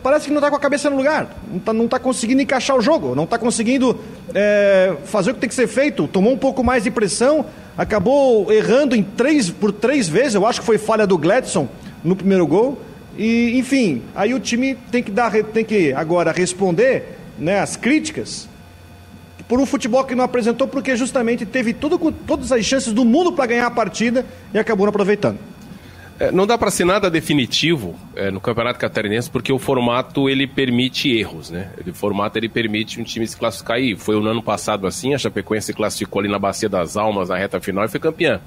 [0.03, 2.77] parece que não está com a cabeça no lugar, não está não tá conseguindo encaixar
[2.77, 3.99] o jogo, não está conseguindo
[4.35, 6.09] é, fazer o que tem que ser feito.
[6.09, 7.47] Tomou um pouco mais de pressão,
[7.79, 10.35] acabou errando em três, por três vezes.
[10.35, 11.69] Eu acho que foi falha do Gladson
[12.03, 12.81] no primeiro gol.
[13.17, 18.49] E, enfim, aí o time tem que dar, tem que agora responder né, as críticas
[19.47, 23.33] por um futebol que não apresentou, porque justamente teve tudo, todas as chances do mundo
[23.33, 25.39] para ganhar a partida e acabou não aproveitando.
[26.19, 30.47] É, não dá para ser nada definitivo é, no Campeonato Catarinense porque o formato ele
[30.47, 31.71] permite erros, né?
[31.87, 35.19] O formato ele permite um time se classificar e foi no ano passado assim, a
[35.19, 38.41] Chapecoense se classificou ali na Bacia das Almas na reta final e foi campeã.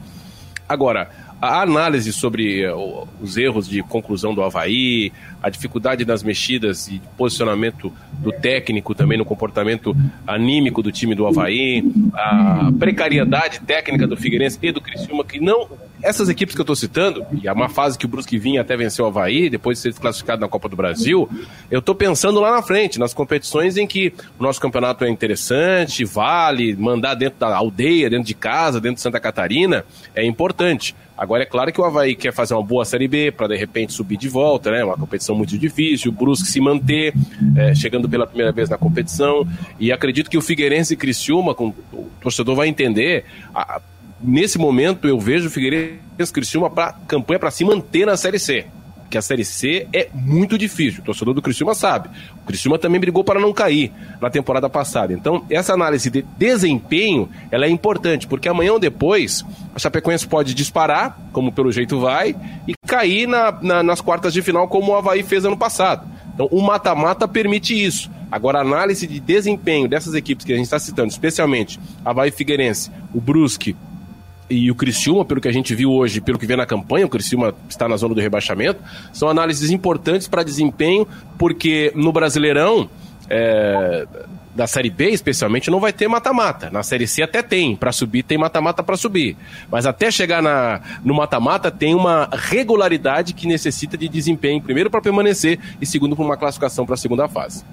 [0.67, 1.09] Agora,
[1.41, 7.01] a análise sobre é, os erros de conclusão do Havaí, a dificuldade nas mexidas e
[7.17, 9.95] posicionamento do técnico também no comportamento
[10.25, 15.67] anímico do time do Havaí, a precariedade técnica do Figueirense e do Criciúma, que não
[16.01, 18.77] essas equipes que eu estou citando, e é uma fase que o Brusque vinha até
[18.77, 21.29] vencer o Havaí, depois de ser classificado na Copa do Brasil,
[21.71, 26.05] eu estou pensando lá na frente, nas competições em que o nosso campeonato é interessante,
[26.05, 30.95] vale, mandar dentro da aldeia, dentro de casa, dentro de Santa Catarina, é importante.
[31.17, 33.91] Agora é claro que o Havaí quer fazer uma boa Série B para de repente
[33.91, 34.83] subir de volta, né?
[34.83, 37.13] Uma competição muito difícil, o Brusque se manter,
[37.55, 39.47] é, chegando pela primeira vez na competição.
[39.79, 43.25] E acredito que o Figueirense e Criciúma, com, o torcedor vai entender.
[43.53, 43.81] A,
[44.21, 48.37] nesse momento eu vejo o Figueirense e Criciúma para campanha para se manter na Série
[48.37, 48.65] C.
[49.09, 51.01] Que a Série C é muito difícil.
[51.01, 52.09] O torcedor do Criciúma sabe.
[52.43, 53.91] O Criciúma também brigou para não cair
[54.21, 55.13] na temporada passada.
[55.13, 60.53] Então, essa análise de desempenho, ela é importante, porque amanhã ou depois a Chapecoense pode
[60.53, 62.35] disparar, como pelo jeito vai,
[62.67, 66.07] e cair na, na, nas quartas de final, como o Havaí fez ano passado.
[66.33, 68.11] Então, o mata-mata permite isso.
[68.31, 72.91] Agora, a análise de desempenho dessas equipes que a gente está citando, especialmente Havaí Figueirense,
[73.13, 73.75] o Brusque,
[74.49, 77.09] e o Criciúma, pelo que a gente viu hoje, pelo que vê na campanha, o
[77.09, 78.81] Criciúma está na zona do rebaixamento,
[79.11, 81.07] são análises importantes para desempenho,
[81.37, 82.89] porque no Brasileirão,
[83.29, 84.07] é,
[84.55, 86.69] da Série B especialmente, não vai ter mata-mata.
[86.69, 89.37] Na Série C até tem, para subir tem mata-mata para subir.
[89.69, 95.01] Mas até chegar na, no mata-mata tem uma regularidade que necessita de desempenho, primeiro para
[95.01, 97.63] permanecer e segundo para uma classificação para a segunda fase.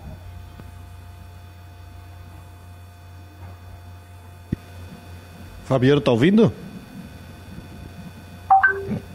[5.65, 6.53] Fabiano, tá ouvindo?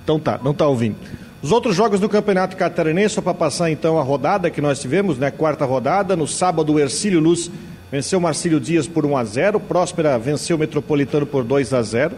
[0.04, 0.96] Então tá, não tá ouvindo.
[1.42, 5.18] Os outros jogos do Campeonato Catarinense, só para passar então a rodada que nós tivemos,
[5.18, 5.32] né?
[5.32, 7.50] Quarta rodada, no sábado o Ercílio Luz
[7.92, 11.82] venceu o Marcílio Dias por 1 a 0, Próspera venceu o Metropolitano por 2 a
[11.82, 12.16] 0.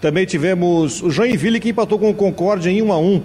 [0.00, 3.22] Também tivemos o Joinville que empatou com o Concórdia em 1 a 1.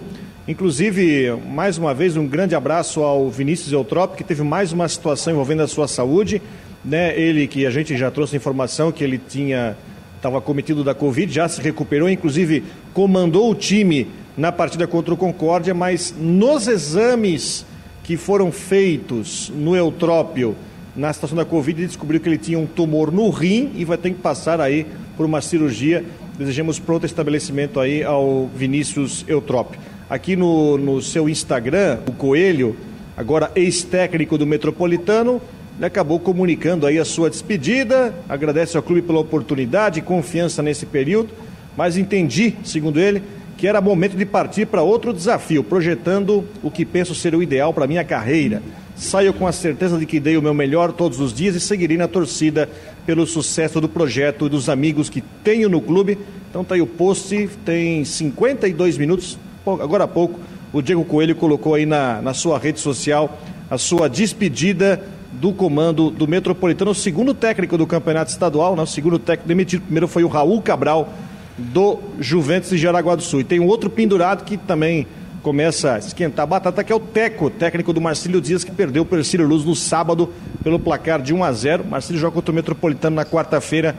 [0.48, 5.34] Inclusive, mais uma vez, um grande abraço ao Vinícius Eutrópio, que teve mais uma situação
[5.34, 6.42] envolvendo a sua saúde.
[6.86, 7.20] Né?
[7.20, 9.76] Ele que a gente já trouxe informação que ele tinha
[10.18, 15.18] estava cometido da Covid, já se recuperou, inclusive comandou o time na partida contra o
[15.18, 17.66] Concórdia, mas nos exames
[18.04, 20.56] que foram feitos no Eutrópio
[20.96, 23.98] na situação da Covid, ele descobriu que ele tinha um tumor no rim e vai
[23.98, 26.04] ter que passar aí por uma cirurgia.
[26.40, 29.80] Desejamos pronto estabelecimento aí ao Vinícius Eutrópio.
[30.10, 32.76] Aqui no, no seu Instagram, o Coelho,
[33.16, 35.40] agora ex-técnico do Metropolitano,
[35.78, 40.88] ele acabou comunicando aí a sua despedida, agradece ao clube pela oportunidade e confiança nesse
[40.88, 41.30] período,
[41.78, 43.22] mas entendi, segundo ele,
[43.56, 47.74] que era momento de partir para outro desafio, projetando o que penso ser o ideal
[47.74, 48.62] para minha carreira.
[48.96, 51.98] Saio com a certeza de que dei o meu melhor todos os dias e seguirei
[51.98, 52.68] na torcida
[53.06, 56.18] pelo sucesso do projeto e dos amigos que tenho no clube.
[56.50, 60.40] Então tá aí o post, tem 52 minutos, agora há pouco,
[60.74, 66.10] o Diego Coelho colocou aí na, na sua rede social a sua despedida do comando
[66.10, 68.82] do Metropolitano, o segundo técnico do campeonato estadual, né?
[68.82, 69.82] o segundo técnico demitido.
[69.82, 71.14] Primeiro foi o Raul Cabral,
[71.58, 73.42] do Juventus de Jaraguá do Sul.
[73.42, 75.08] E tem um outro pendurado que também
[75.42, 79.06] começa a esquentar a batata, que é o Teco, técnico do Marcílio Dias, que perdeu
[79.06, 80.30] para o Ercílio Luz no sábado
[80.64, 83.96] pelo placar de 1 a 0 Marcílio joga contra o Metropolitano na quarta-feira,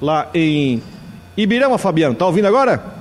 [0.00, 0.82] lá em
[1.36, 2.14] Ibirama, Fabiano.
[2.14, 2.91] Tá ouvindo agora?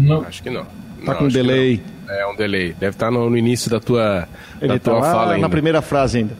[0.00, 0.22] Não.
[0.22, 0.64] Acho que não.
[0.64, 1.82] Tá não, com delay.
[2.08, 2.72] É um delay.
[2.72, 4.28] Deve estar tá no, no início da tua,
[4.60, 5.42] Ele da tá tua fala ainda.
[5.42, 6.36] na primeira frase ainda.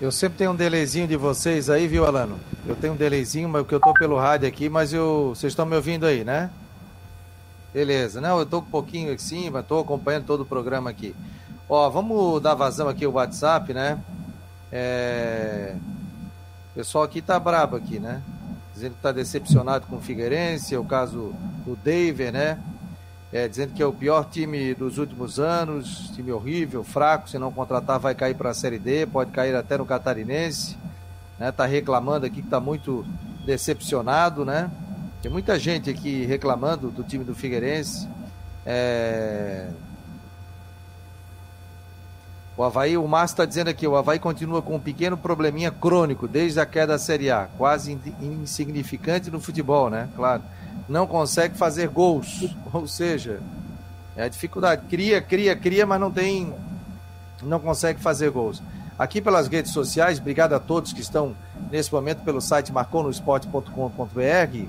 [0.00, 2.38] Eu sempre tenho um delayzinho de vocês aí, viu, Alano?
[2.66, 5.64] Eu tenho um delayzinho, mas que eu tô pelo rádio aqui, mas eu, vocês estão
[5.64, 6.50] me ouvindo aí, né?
[7.72, 8.20] Beleza.
[8.20, 11.14] Não, eu tô um pouquinho em cima, tô acompanhando todo o programa aqui.
[11.68, 13.98] Ó, vamos dar vazão aqui o WhatsApp, né?
[14.70, 15.74] É...
[16.72, 18.20] O pessoal aqui tá brabo aqui, né?
[18.74, 21.32] Dizendo que tá decepcionado com o Figueirense, é o caso
[21.64, 22.58] do David, né?
[23.34, 27.50] é, dizendo que é o pior time dos últimos anos, time horrível, fraco, se não
[27.50, 30.76] contratar vai cair para a Série D, pode cair até no Catarinense.
[31.36, 31.50] Né?
[31.50, 33.04] Tá reclamando aqui que está muito
[33.44, 34.70] decepcionado, né?
[35.20, 38.08] Tem muita gente aqui reclamando do time do Figueirense.
[38.64, 39.68] É...
[42.56, 46.28] O Havaí, o Márcio está dizendo aqui, o Havaí continua com um pequeno probleminha crônico
[46.28, 50.08] desde a queda da Série A, quase insignificante no futebol, né?
[50.14, 50.42] Claro
[50.88, 52.48] não consegue fazer gols.
[52.72, 53.40] Ou seja,
[54.16, 54.82] é a dificuldade.
[54.88, 56.52] Cria, cria, cria, mas não tem.
[57.42, 58.62] Não consegue fazer gols.
[58.98, 61.34] Aqui pelas redes sociais, obrigado a todos que estão
[61.70, 64.68] nesse momento pelo site marconosport.com.br.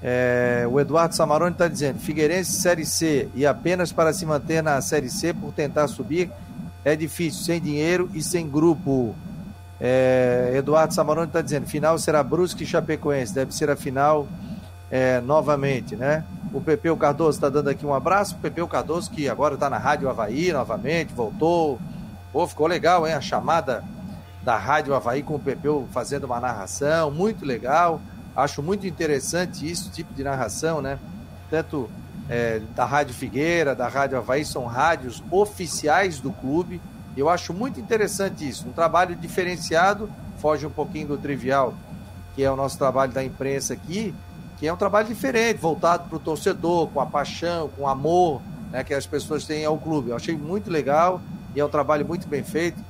[0.00, 4.80] É, o Eduardo Samarone está dizendo: Figueirense Série C e apenas para se manter na
[4.80, 6.30] Série C por tentar subir
[6.84, 9.14] é difícil, sem dinheiro e sem grupo.
[9.80, 14.26] É, Eduardo Samarone está dizendo: final será Brusque e Chapecoense, deve ser a final
[14.90, 16.24] é, novamente, né?
[16.52, 18.34] O Pepeu Cardoso está dando aqui um abraço.
[18.34, 21.78] O Pepeu Cardoso, que agora está na Rádio Havaí novamente, voltou.
[22.32, 23.14] Pô, ficou legal, hein?
[23.14, 23.84] A chamada
[24.42, 28.00] da Rádio Havaí com o Pepeu fazendo uma narração, muito legal.
[28.34, 30.98] Acho muito interessante isso, tipo de narração, né?
[31.50, 31.90] Tanto
[32.28, 36.80] é, da Rádio Figueira, da Rádio Havaí, são rádios oficiais do clube.
[37.16, 38.68] Eu acho muito interessante isso.
[38.68, 41.74] Um trabalho diferenciado, foge um pouquinho do trivial,
[42.34, 44.14] que é o nosso trabalho da imprensa aqui,
[44.58, 48.40] que é um trabalho diferente, voltado para o torcedor, com a paixão, com o amor
[48.70, 50.10] né, que as pessoas têm ao clube.
[50.10, 51.20] Eu achei muito legal
[51.54, 52.82] e é um trabalho muito bem feito,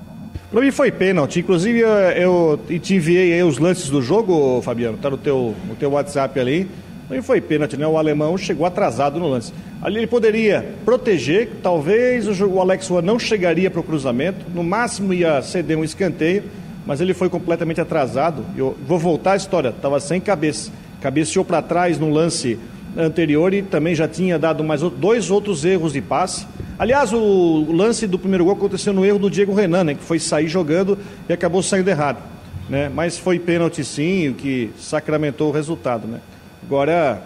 [0.52, 1.40] Para mim foi pênalti.
[1.40, 4.98] Inclusive, eu, te enviei os lances do jogo, Fabiano.
[4.98, 6.70] Tá no teu, no teu WhatsApp ali.
[7.10, 7.88] Não foi pênalti, né?
[7.88, 9.54] O alemão chegou atrasado no lance.
[9.82, 15.14] Ali ele poderia proteger, talvez o Alex Juan não chegaria para o cruzamento, no máximo
[15.14, 16.44] ia ceder um escanteio,
[16.86, 18.46] mas ele foi completamente atrasado.
[18.58, 20.70] Eu vou voltar à história, estava sem cabeça.
[21.02, 22.60] Cabeceou para trás no lance
[22.98, 26.46] anterior e também já tinha dado mais dois outros erros de passe.
[26.84, 30.20] Aliás, o lance do primeiro gol aconteceu no erro do Diego Renan, né, que foi
[30.20, 32.22] sair jogando e acabou saindo errado.
[32.70, 32.92] Né?
[32.94, 36.06] Mas foi pênalti sim, o que sacramentou o resultado.
[36.10, 36.20] Né?
[36.62, 37.24] Agora,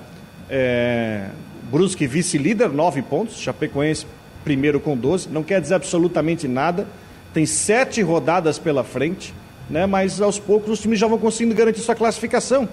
[0.48, 1.30] é,
[1.72, 3.40] Brusque vice-líder, nove pontos.
[3.40, 4.06] Chapecoense
[4.44, 5.30] primeiro com 12.
[5.30, 6.86] Não quer dizer absolutamente nada.
[7.34, 9.34] Tem sete rodadas pela frente,
[9.68, 9.88] né?
[9.88, 12.70] mas aos poucos os times já vão conseguindo garantir sua classificação.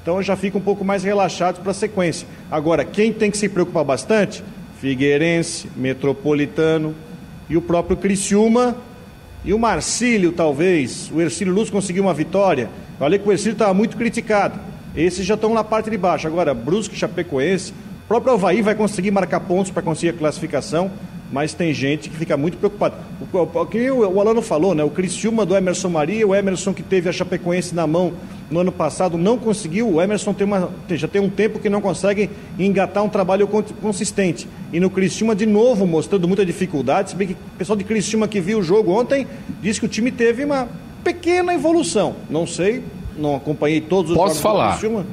[0.00, 2.26] Então já fica um pouco mais relaxados para a sequência.
[2.50, 4.42] Agora, quem tem que se preocupar bastante?
[4.82, 6.92] Figueirense, Metropolitano
[7.48, 8.76] e o próprio Criciúma,
[9.44, 12.70] E o Marcílio, talvez, o Ercílio Luz conseguiu uma vitória.
[12.98, 14.58] Falei que o Ercílio estava muito criticado.
[14.94, 16.28] Esses já estão na parte de baixo.
[16.28, 20.90] Agora, Brusque, Chapecoense, o próprio Havaí vai conseguir marcar pontos para conseguir a classificação
[21.32, 22.94] mas tem gente que fica muito preocupada.
[23.32, 24.84] O, o, que o, o Alano falou, né?
[24.84, 28.12] O Criciúma do Emerson Maria, o Emerson que teve a Chapecoense na mão
[28.50, 29.88] no ano passado não conseguiu.
[29.88, 32.28] O Emerson tem uma, já tem um tempo que não consegue
[32.58, 33.48] engatar um trabalho
[33.80, 34.46] consistente.
[34.70, 37.10] E no Criciúma, de novo, mostrando muita dificuldade.
[37.10, 39.26] Se bem que o pessoal de Criciúma que viu o jogo ontem
[39.62, 40.68] disse que o time teve uma
[41.02, 42.14] pequena evolução.
[42.28, 42.84] Não sei,
[43.16, 44.66] não acompanhei todos os Posso jogos falar?
[44.66, 45.06] do Criciúma.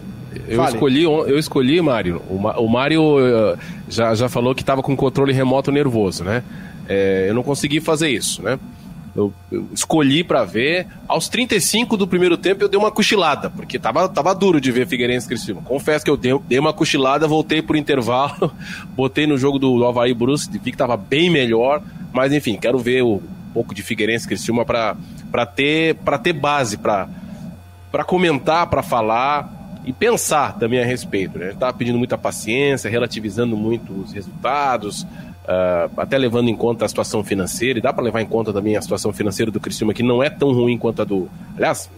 [0.47, 2.21] Eu escolhi, eu escolhi, Mário.
[2.29, 3.57] O, Mário eh,
[3.87, 6.43] já, já falou que estava com controle remoto nervoso, né?
[6.87, 8.59] É, eu não consegui fazer isso, né?
[9.15, 10.87] Eu, eu escolhi para ver.
[11.07, 14.87] Aos 35 do primeiro tempo eu dei uma cochilada, porque tava, tava duro de ver
[14.87, 15.61] Figueirense e Criciúma.
[15.63, 18.51] Confesso que eu dei, dei uma cochilada, voltei por intervalo,
[18.95, 21.81] botei no jogo do, Havaí Brusque, vi que tava bem melhor,
[22.13, 24.95] mas enfim, quero ver o, um pouco de Figueirense e Criciúma para
[25.45, 31.37] ter, ter base, para comentar, para falar e pensar também a respeito.
[31.37, 31.51] Né?
[31.51, 37.23] Estava pedindo muita paciência, relativizando muito os resultados, uh, até levando em conta a situação
[37.23, 40.21] financeira, e dá para levar em conta também a situação financeira do Criciúma, que não
[40.21, 41.29] é tão ruim quanto a do.
[41.55, 41.89] Aliás,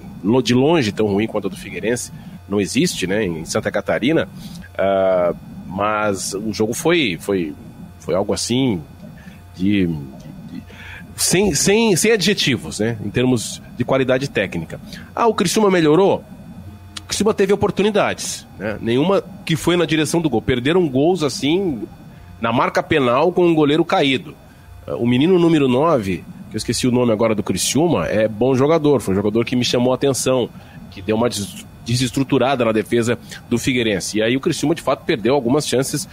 [0.44, 2.12] de longe tão ruim quanto a do Figueirense,
[2.48, 4.28] não existe né, em Santa Catarina,
[4.74, 5.36] uh,
[5.68, 7.56] mas o jogo foi, foi,
[8.00, 8.82] foi algo assim
[9.56, 9.90] de,
[11.16, 12.98] sem, sem, sem adjetivos, né?
[13.04, 14.80] Em termos de qualidade técnica.
[15.16, 16.24] Ah, o Criciúma melhorou?
[17.12, 18.78] Criciúma teve oportunidades, né?
[18.82, 20.41] nenhuma que foi na direção do gol.
[20.41, 21.84] Perderam gols assim,
[22.39, 24.34] na marca penal com um goleiro caído.
[24.88, 29.01] O menino número 9, que eu esqueci o nome agora do Criciúma, é bom jogador,
[29.01, 30.49] foi um jogador que me chamou a atenção,
[30.89, 31.30] que deu uma
[31.86, 34.20] desestruturada na defesa do Figueirense.
[34.20, 36.07] E aí o Criciúma de fato perdeu algumas chances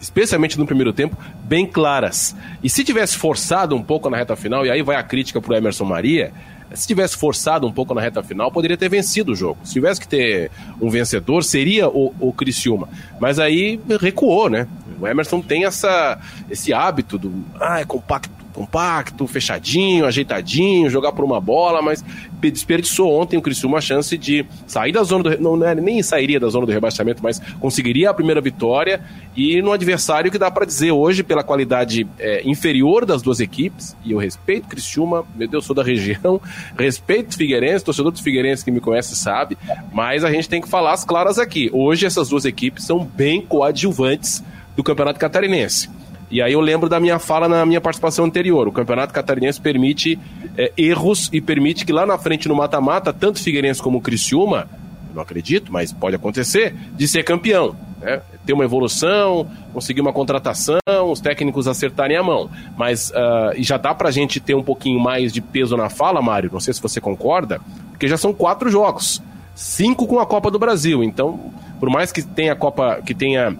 [0.00, 2.36] especialmente no primeiro tempo, bem claras.
[2.62, 5.54] E se tivesse forçado um pouco na reta final, e aí vai a crítica para
[5.54, 6.32] o Emerson Maria,
[6.74, 9.58] se tivesse forçado um pouco na reta final, poderia ter vencido o jogo.
[9.64, 10.50] Se tivesse que ter
[10.80, 12.88] um vencedor, seria o, o Criciúma.
[13.20, 14.66] Mas aí recuou, né?
[15.00, 16.18] O Emerson tem essa,
[16.50, 17.44] esse hábito do.
[17.60, 22.02] Ah, é compacto compacto, fechadinho, ajeitadinho, jogar por uma bola, mas
[22.40, 26.02] desperdiçou ontem o Criciúma a chance de sair da zona do não, não é, nem
[26.02, 29.00] sairia da zona do rebaixamento, mas conseguiria a primeira vitória
[29.36, 33.94] e no adversário que dá para dizer hoje pela qualidade é, inferior das duas equipes,
[34.02, 36.40] e eu respeito Criciúma, meu Deus, sou da região,
[36.78, 39.58] respeito Figueirense, torcedor do Figueirense que me conhece sabe,
[39.92, 41.68] mas a gente tem que falar as claras aqui.
[41.72, 44.42] Hoje essas duas equipes são bem coadjuvantes
[44.74, 45.90] do Campeonato Catarinense.
[46.30, 48.66] E aí eu lembro da minha fala na minha participação anterior.
[48.66, 50.18] O Campeonato Catarinense permite
[50.56, 54.68] é, erros e permite que lá na frente no mata-mata, tanto Figueirense como Criciúma,
[55.14, 57.74] não acredito, mas pode acontecer, de ser campeão.
[58.00, 58.20] Né?
[58.44, 60.78] Ter uma evolução, conseguir uma contratação,
[61.10, 62.50] os técnicos acertarem a mão.
[62.76, 66.50] Mas uh, já dá pra gente ter um pouquinho mais de peso na fala, Mário,
[66.52, 67.60] não sei se você concorda,
[67.90, 69.22] porque já são quatro jogos.
[69.54, 71.02] Cinco com a Copa do Brasil.
[71.02, 71.50] Então,
[71.80, 73.56] por mais que tenha a Copa, que tenha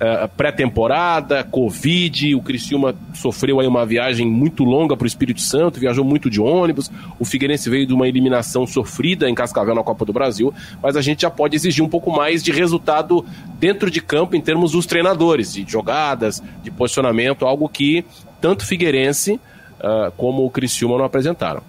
[0.00, 5.80] uh, pré-temporada, Covid, o Criciúma sofreu aí uma viagem muito longa para o Espírito Santo,
[5.80, 10.04] viajou muito de ônibus, o Figueirense veio de uma eliminação sofrida em Cascavel na Copa
[10.04, 13.24] do Brasil, mas a gente já pode exigir um pouco mais de resultado
[13.58, 18.04] dentro de campo em termos dos treinadores, de jogadas, de posicionamento, algo que
[18.40, 19.40] tanto Figueirense
[19.80, 21.62] uh, como o Criciúma não apresentaram.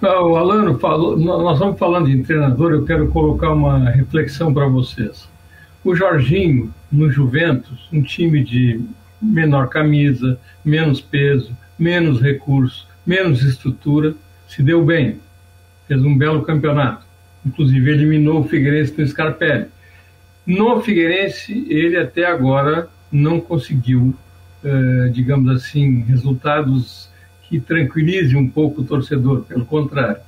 [0.00, 5.26] O Alano falou, nós estamos falando de treinador, eu quero colocar uma reflexão para vocês.
[5.86, 8.80] O Jorginho, no Juventus, um time de
[9.22, 14.12] menor camisa, menos peso, menos recursos, menos estrutura,
[14.48, 15.20] se deu bem.
[15.86, 17.06] Fez um belo campeonato.
[17.46, 19.66] Inclusive eliminou o Figueirense no Scarpelli.
[20.44, 24.12] No Figueirense, ele até agora não conseguiu,
[24.64, 27.08] eh, digamos assim, resultados
[27.48, 29.42] que tranquilizem um pouco o torcedor.
[29.42, 30.20] Pelo contrário,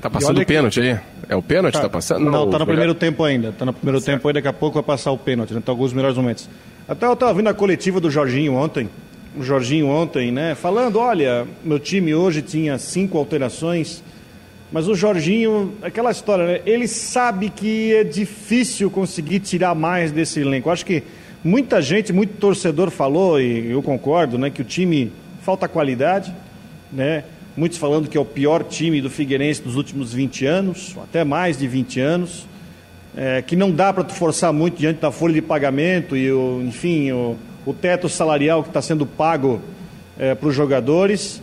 [0.00, 0.98] Tá passando o pênalti aí?
[1.28, 2.24] É o pênalti tá, tá passando?
[2.24, 3.52] Não, não tá no primeiro tempo ainda.
[3.52, 4.16] Tá no primeiro certo.
[4.16, 5.62] tempo aí, daqui a pouco vai passar o pênalti, né?
[5.64, 6.48] Tá alguns melhores momentos.
[6.88, 8.88] Até eu tava vendo a coletiva do Jorginho ontem.
[9.36, 10.54] O Jorginho ontem, né?
[10.54, 14.02] Falando, olha, meu time hoje tinha cinco alterações,
[14.72, 16.60] mas o Jorginho, aquela história, né?
[16.64, 20.70] Ele sabe que é difícil conseguir tirar mais desse elenco.
[20.70, 21.02] Acho que
[21.44, 24.50] muita gente, muito torcedor falou, e eu concordo, né?
[24.50, 26.34] Que o time falta qualidade,
[26.92, 27.24] né?
[27.58, 31.58] Muitos falando que é o pior time do Figueirense dos últimos 20 anos, até mais
[31.58, 32.46] de 20 anos,
[33.16, 37.10] é, que não dá para forçar muito diante da folha de pagamento e, o, enfim,
[37.10, 37.36] o,
[37.66, 39.60] o teto salarial que está sendo pago
[40.16, 41.42] é, para os jogadores.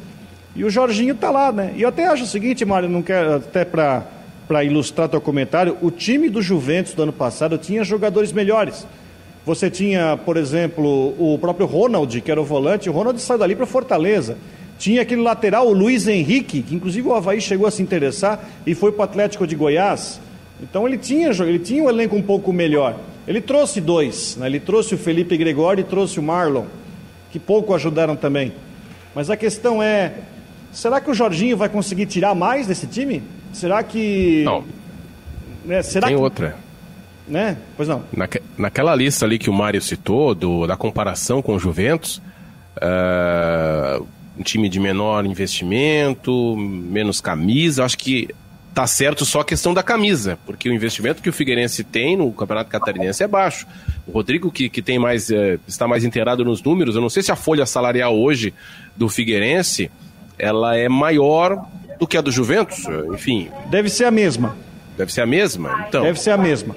[0.55, 1.73] E o Jorginho está lá, né?
[1.75, 4.05] E eu até acho o seguinte, Mário, não quero até para
[4.47, 8.85] para ilustrar teu comentário, o time do Juventus do ano passado tinha jogadores melhores.
[9.43, 13.55] Você tinha, por exemplo, o próprio Ronald, que era o volante, o Ronald saiu dali
[13.55, 14.37] para Fortaleza.
[14.77, 18.75] Tinha aquele lateral, o Luiz Henrique, que inclusive o Havaí chegou a se interessar e
[18.75, 20.19] foi para o Atlético de Goiás.
[20.61, 22.97] Então ele tinha, ele tinha um elenco um pouco melhor.
[23.27, 24.47] Ele trouxe dois, né?
[24.47, 26.65] ele trouxe o Felipe Gregório e trouxe o Marlon,
[27.31, 28.53] que pouco ajudaram também.
[29.15, 30.13] Mas a questão é,
[30.71, 33.23] será que o Jorginho vai conseguir tirar mais desse time?
[33.51, 34.43] Será que...
[34.43, 34.63] Não.
[35.63, 35.81] Né?
[35.81, 36.21] Será Tem que...
[36.21, 36.55] outra.
[37.27, 37.57] Né?
[37.75, 38.03] Pois não.
[38.15, 42.21] Naque, naquela lista ali que o Mário citou, do, da comparação com o Juventus,
[42.77, 44.05] uh,
[44.37, 48.29] um time de menor investimento, menos camisa, acho que
[48.73, 52.29] tá certo só a questão da camisa, porque o investimento que o Figueirense tem no
[52.33, 53.65] Campeonato Catarinense é baixo.
[54.05, 57.23] O Rodrigo, que, que tem mais, é, está mais inteirado nos números, eu não sei
[57.23, 58.53] se a folha salarial hoje
[58.95, 59.89] do Figueirense
[60.37, 61.65] ela é maior
[61.97, 62.83] do que a do Juventus,
[63.13, 63.49] enfim.
[63.69, 64.57] Deve ser a mesma.
[64.97, 65.85] Deve ser a mesma?
[65.87, 66.03] Então.
[66.03, 66.75] Deve ser a mesma.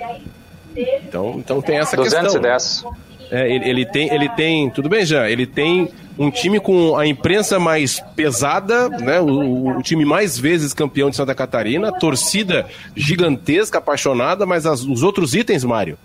[0.76, 2.62] Então, então tem essa 210.
[2.62, 2.96] questão.
[3.30, 7.06] É, ele, ele, tem, ele tem, tudo bem, já, ele tem um time com a
[7.06, 12.66] imprensa mais pesada, né, o, o time mais vezes campeão de Santa Catarina, torcida
[12.96, 15.96] gigantesca, apaixonada, mas as, os outros itens, Mário,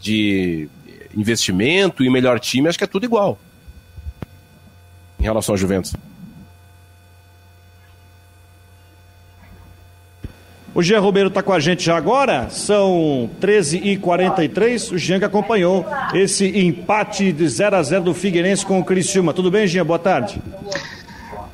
[0.00, 0.68] de
[1.16, 3.38] investimento e melhor time, acho que é tudo igual
[5.22, 5.94] em relação ao Juventus.
[10.74, 14.92] O Jean Ribeiro está com a gente já agora, são 13h43.
[14.92, 19.34] O Jean que acompanhou esse empate de 0 a 0 do Figueirense com o Criciúma.
[19.34, 19.84] Tudo bem, Jean?
[19.84, 20.40] Boa tarde.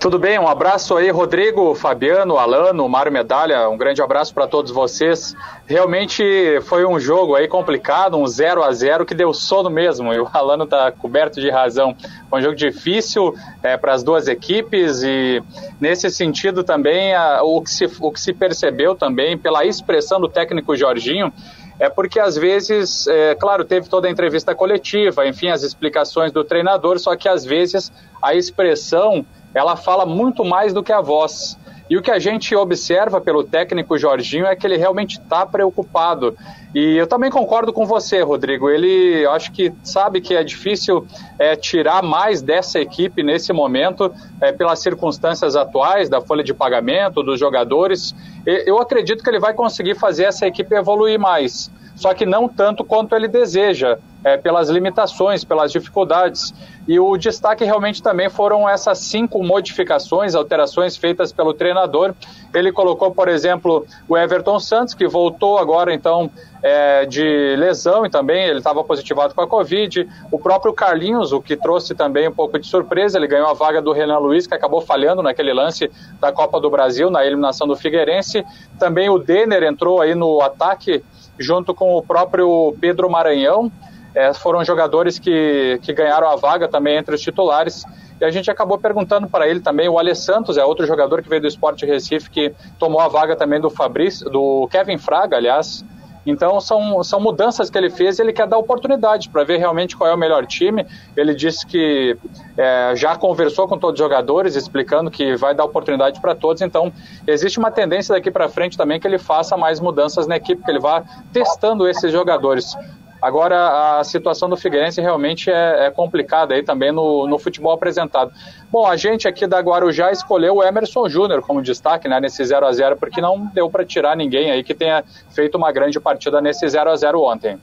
[0.00, 4.70] Tudo bem, um abraço aí, Rodrigo, Fabiano, Alano, Mário Medalha, um grande abraço para todos
[4.70, 5.34] vocês.
[5.66, 6.22] Realmente
[6.62, 10.28] foi um jogo aí complicado, um 0 a 0 que deu sono mesmo, e o
[10.32, 11.96] Alano está coberto de razão.
[12.30, 15.42] Foi um jogo difícil é, para as duas equipes e
[15.80, 20.28] nesse sentido também a, o, que se, o que se percebeu também pela expressão do
[20.28, 21.32] técnico Jorginho
[21.80, 26.44] é porque às vezes, é, claro, teve toda a entrevista coletiva, enfim, as explicações do
[26.44, 27.92] treinador, só que às vezes
[28.22, 29.24] a expressão
[29.58, 31.58] ela fala muito mais do que a voz.
[31.90, 36.36] E o que a gente observa pelo técnico Jorginho é que ele realmente está preocupado.
[36.74, 38.68] E eu também concordo com você, Rodrigo.
[38.68, 41.06] Ele, acho que sabe que é difícil
[41.38, 47.22] é, tirar mais dessa equipe nesse momento, é, pelas circunstâncias atuais da folha de pagamento,
[47.22, 48.14] dos jogadores.
[48.44, 52.84] Eu acredito que ele vai conseguir fazer essa equipe evoluir mais só que não tanto
[52.84, 56.54] quanto ele deseja, é, pelas limitações, pelas dificuldades.
[56.86, 62.14] E o destaque realmente também foram essas cinco modificações, alterações feitas pelo treinador.
[62.54, 66.30] Ele colocou, por exemplo, o Everton Santos, que voltou agora então
[66.62, 70.08] é, de lesão e também ele estava positivado com a Covid.
[70.30, 73.82] O próprio Carlinhos, o que trouxe também um pouco de surpresa, ele ganhou a vaga
[73.82, 75.90] do Renan Luiz, que acabou falhando naquele lance
[76.20, 78.44] da Copa do Brasil, na eliminação do Figueirense.
[78.78, 81.02] Também o Denner entrou aí no ataque
[81.38, 83.70] junto com o próprio Pedro Maranhão.
[84.14, 87.84] É, foram jogadores que, que ganharam a vaga também entre os titulares.
[88.20, 91.28] E a gente acabou perguntando para ele também, o Ale Santos é outro jogador que
[91.28, 95.84] veio do Esporte Recife, que tomou a vaga também do Fabrício, do Kevin Fraga, aliás,
[96.30, 99.96] então são, são mudanças que ele fez e ele quer dar oportunidade para ver realmente
[99.96, 100.86] qual é o melhor time.
[101.16, 102.16] Ele disse que
[102.56, 106.62] é, já conversou com todos os jogadores, explicando que vai dar oportunidade para todos.
[106.62, 106.92] Então
[107.26, 110.70] existe uma tendência daqui para frente também que ele faça mais mudanças na equipe, que
[110.70, 111.02] ele vá
[111.32, 112.76] testando esses jogadores.
[113.20, 118.32] Agora, a situação do Figueirense realmente é, é complicada aí também no, no, futebol apresentado.
[118.70, 122.66] Bom, a gente aqui da Guarujá escolheu o Emerson Júnior como destaque né, nesse 0
[122.66, 126.40] a 0 porque não deu para tirar ninguém aí que tenha feito uma grande partida
[126.40, 127.58] nesse 0 a 0 ontem.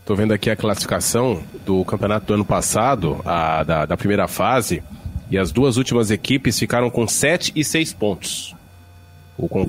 [0.00, 4.82] Estou vendo aqui a classificação do campeonato do ano passado, a, da, da primeira fase.
[5.30, 8.54] E as duas últimas equipes ficaram com 7 e 6 pontos.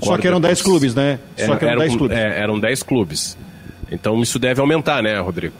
[0.02, 1.18] Só que eram 10 clubes, né?
[1.36, 2.16] Só que eram 10 clubes.
[2.16, 3.38] É, eram 10 clubes.
[3.90, 5.54] Então isso deve aumentar, né, Rodrigo?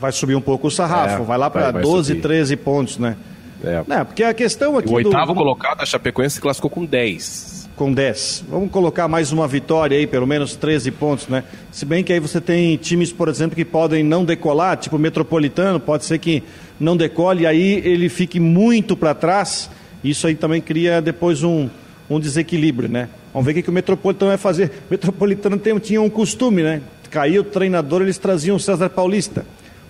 [0.00, 2.20] Vai subir um pouco o sarrafo, é, vai lá para 12, subir.
[2.20, 3.16] 13 pontos, né?
[3.64, 3.82] É.
[3.86, 4.88] Não, porque a questão aqui.
[4.88, 5.38] O oitavo do...
[5.38, 8.46] colocado, a Chapecoense, classificou com 10 com 10.
[8.48, 11.44] Vamos colocar mais uma vitória aí, pelo menos 13 pontos, né?
[11.70, 14.98] Se bem que aí você tem times, por exemplo, que podem não decolar, tipo o
[14.98, 16.42] Metropolitano, pode ser que
[16.80, 19.70] não decole, aí ele fique muito para trás.
[20.02, 21.68] Isso aí também cria depois um,
[22.08, 23.10] um desequilíbrio, né?
[23.32, 24.72] Vamos ver o que, que o Metropolitano vai fazer.
[24.88, 26.80] O Metropolitano tem, tinha um costume, né?
[27.10, 29.44] Caiu o treinador, eles traziam o César Paulista.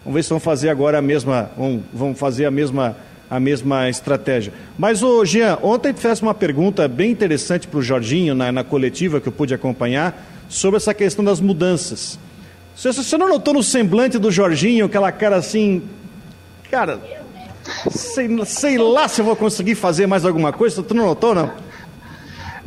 [0.04, 2.96] Vamos ver se vão fazer agora a mesma, vão, vão fazer a mesma
[3.28, 4.52] a mesma estratégia.
[4.78, 8.64] Mas, ô Jean, ontem tu fez uma pergunta bem interessante para o Jorginho na, na,
[8.64, 12.18] coletiva que eu pude acompanhar sobre essa questão das mudanças.
[12.74, 15.82] Você, você não notou no semblante do Jorginho aquela cara assim,
[16.70, 17.00] cara,
[17.90, 21.65] sei, sei lá se eu vou conseguir fazer mais alguma coisa, tu não notou, não?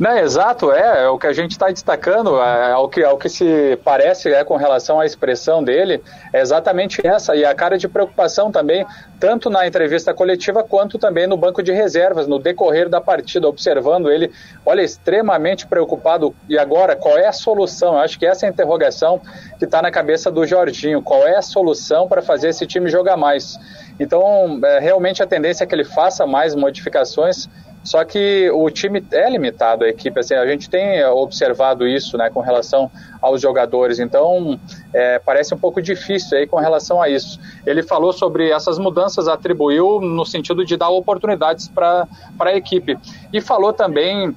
[0.00, 3.28] Não, exato, é, é o que a gente está destacando, é, ao, que, ao que
[3.28, 7.86] se parece é, com relação à expressão dele, é exatamente essa, e a cara de
[7.86, 8.86] preocupação também,
[9.20, 14.10] tanto na entrevista coletiva quanto também no banco de reservas, no decorrer da partida, observando
[14.10, 14.32] ele,
[14.64, 17.92] olha, extremamente preocupado, e agora, qual é a solução?
[17.92, 19.20] Eu acho que essa é a interrogação
[19.58, 23.18] que está na cabeça do Jorginho, qual é a solução para fazer esse time jogar
[23.18, 23.58] mais?
[24.00, 27.46] Então, é, realmente a tendência é que ele faça mais modificações,
[27.84, 32.30] só que o time é limitado, a equipe, assim, a gente tem observado isso, né,
[32.30, 32.90] com relação
[33.20, 34.58] aos jogadores, então
[34.92, 37.38] é, parece um pouco difícil aí com relação a isso.
[37.66, 42.06] Ele falou sobre essas mudanças, atribuiu no sentido de dar oportunidades para
[42.38, 42.98] a equipe.
[43.32, 44.34] E falou também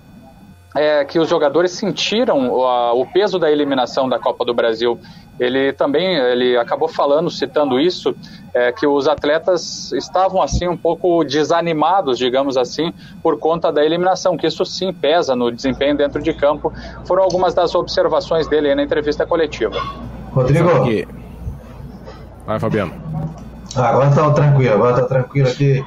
[0.75, 4.99] é, que os jogadores sentiram a, o peso da eliminação da Copa do Brasil.
[5.39, 8.15] Ele também ele acabou falando, citando isso,
[8.53, 14.37] é, que os atletas estavam assim um pouco desanimados, digamos assim, por conta da eliminação,
[14.37, 16.71] que isso sim pesa no desempenho dentro de campo.
[17.05, 19.79] Foram algumas das observações dele na entrevista coletiva.
[20.31, 20.69] Rodrigo.
[22.45, 22.93] Vai, Fabiano.
[23.75, 25.83] Ah, agora tá tranquilo, agora tá tranquilo aqui.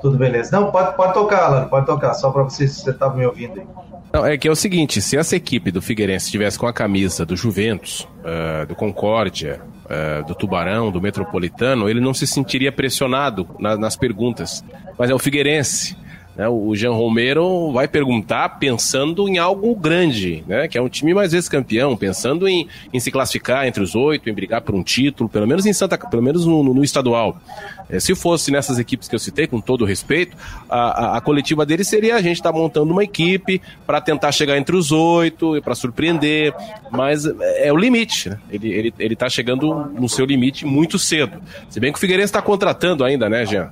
[0.00, 0.58] Tudo beleza.
[0.58, 3.60] Não, pode, pode tocar, Alan, pode tocar, só para você se você estava me ouvindo
[3.60, 3.66] aí.
[4.12, 7.24] Não, é que é o seguinte, se essa equipe do Figueirense estivesse com a camisa
[7.24, 13.48] do Juventus, uh, do Concórdia, uh, do Tubarão, do Metropolitano, ele não se sentiria pressionado
[13.58, 14.64] na, nas perguntas.
[14.98, 15.96] Mas é o Figueirense.
[16.36, 16.48] Né?
[16.48, 20.68] O Jean Romero vai perguntar pensando em algo grande, né?
[20.68, 24.28] que é um time mais vezes campeão, pensando em, em se classificar entre os oito,
[24.28, 27.40] em brigar por um título, pelo menos em Santa, pelo menos no, no, no estadual.
[27.88, 30.36] É, se fosse nessas equipes que eu citei, com todo respeito,
[30.68, 34.30] a, a, a coletiva dele seria a gente estar tá montando uma equipe para tentar
[34.32, 36.54] chegar entre os oito e para surpreender,
[36.90, 38.30] mas é, é o limite.
[38.30, 38.38] Né?
[38.50, 41.40] Ele, ele, ele tá chegando no seu limite muito cedo.
[41.68, 43.70] Se bem que o Figueirense está contratando ainda, né, Jean?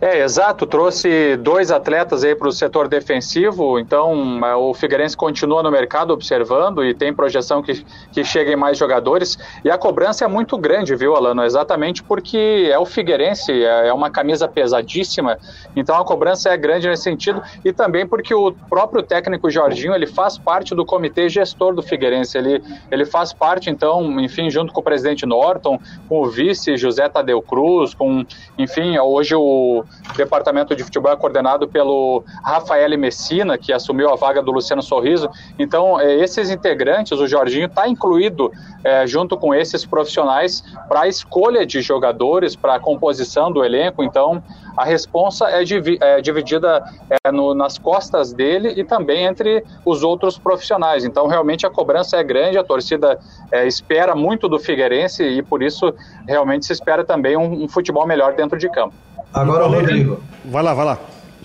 [0.00, 0.66] É, exato.
[0.66, 6.12] Trouxe dois atletas aí para o setor defensivo, então é, o Figueirense continua no mercado
[6.12, 9.38] observando e tem projeção que, que cheguem mais jogadores.
[9.64, 11.44] E a cobrança é muito grande, viu, Alano?
[11.44, 15.38] Exatamente porque é o Figueirense, é, é uma camisa pesadíssima,
[15.74, 20.06] então a cobrança é grande nesse sentido e também porque o próprio técnico Jorginho ele
[20.06, 22.36] faz parte do comitê gestor do Figueirense.
[22.36, 25.78] Ele, ele faz parte, então, enfim, junto com o presidente Norton,
[26.08, 28.24] com o vice José Tadeu Cruz, com,
[28.58, 29.84] enfim, hoje o
[30.16, 35.28] departamento de futebol é coordenado pelo Rafael Messina, que assumiu a vaga do Luciano Sorriso.
[35.58, 38.52] Então, é, esses integrantes, o Jorginho está incluído
[38.84, 44.02] é, junto com esses profissionais para a escolha de jogadores, para a composição do elenco.
[44.02, 44.42] Então,
[44.76, 46.84] a responsa é, divi é dividida
[47.24, 51.04] é, no, nas costas dele e também entre os outros profissionais.
[51.04, 53.18] Então, realmente a cobrança é grande, a torcida
[53.50, 55.94] é, espera muito do Figueirense e por isso
[56.28, 58.94] realmente se espera também um, um futebol melhor dentro de campo.
[59.32, 60.22] Agora, Rodrigo.
[60.44, 60.98] Vai lá, vai lá.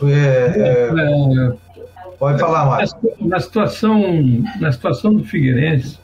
[0.03, 1.53] É, é,
[2.17, 2.97] pode falar, Márcio.
[3.19, 4.01] Na situação,
[4.59, 5.99] na situação do Figueirense,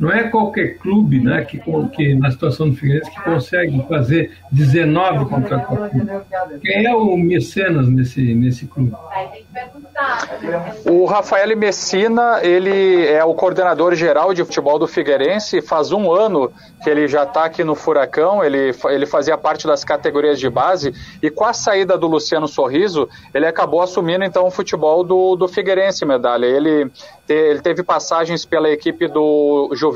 [0.00, 1.60] não é qualquer clube né, que,
[1.92, 5.92] que, na situação do Figueirense, que consegue fazer 19 contratações.
[6.62, 8.92] Quem é o mecenas nesse, nesse clube?
[10.86, 15.60] O Rafael Messina, ele é o coordenador geral de futebol do Figueirense.
[15.60, 16.50] Faz um ano
[16.82, 18.42] que ele já está aqui no Furacão.
[18.42, 20.94] Ele, ele fazia parte das categorias de base.
[21.22, 25.46] E com a saída do Luciano Sorriso, ele acabou assumindo então o futebol do, do
[25.46, 26.46] Figueirense, medalha.
[26.46, 26.90] Ele,
[27.26, 29.89] te, ele teve passagens pela equipe do Juventus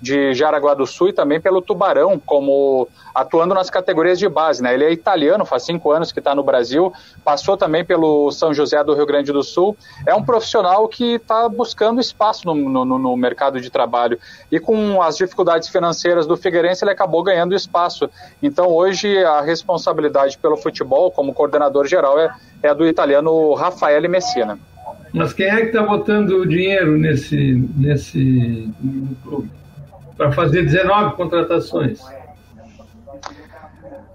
[0.00, 4.62] de Jaraguá do Sul e também pelo Tubarão, como atuando nas categorias de base.
[4.62, 4.72] Né?
[4.72, 6.92] Ele é italiano, faz cinco anos que está no Brasil,
[7.22, 9.76] passou também pelo São José do Rio Grande do Sul.
[10.06, 14.18] É um profissional que está buscando espaço no, no, no, mercado de trabalho.
[14.50, 18.08] E com as dificuldades financeiras do Figueirense, ele acabou ganhando espaço.
[18.42, 22.32] Então, hoje, a responsabilidade pelo futebol, como coordenador geral, é,
[22.62, 24.58] é do italiano Rafael Messina.
[25.12, 28.68] Mas quem é que está botando dinheiro nesse, nesse
[29.24, 29.50] clube?
[30.20, 31.98] para fazer 19 contratações.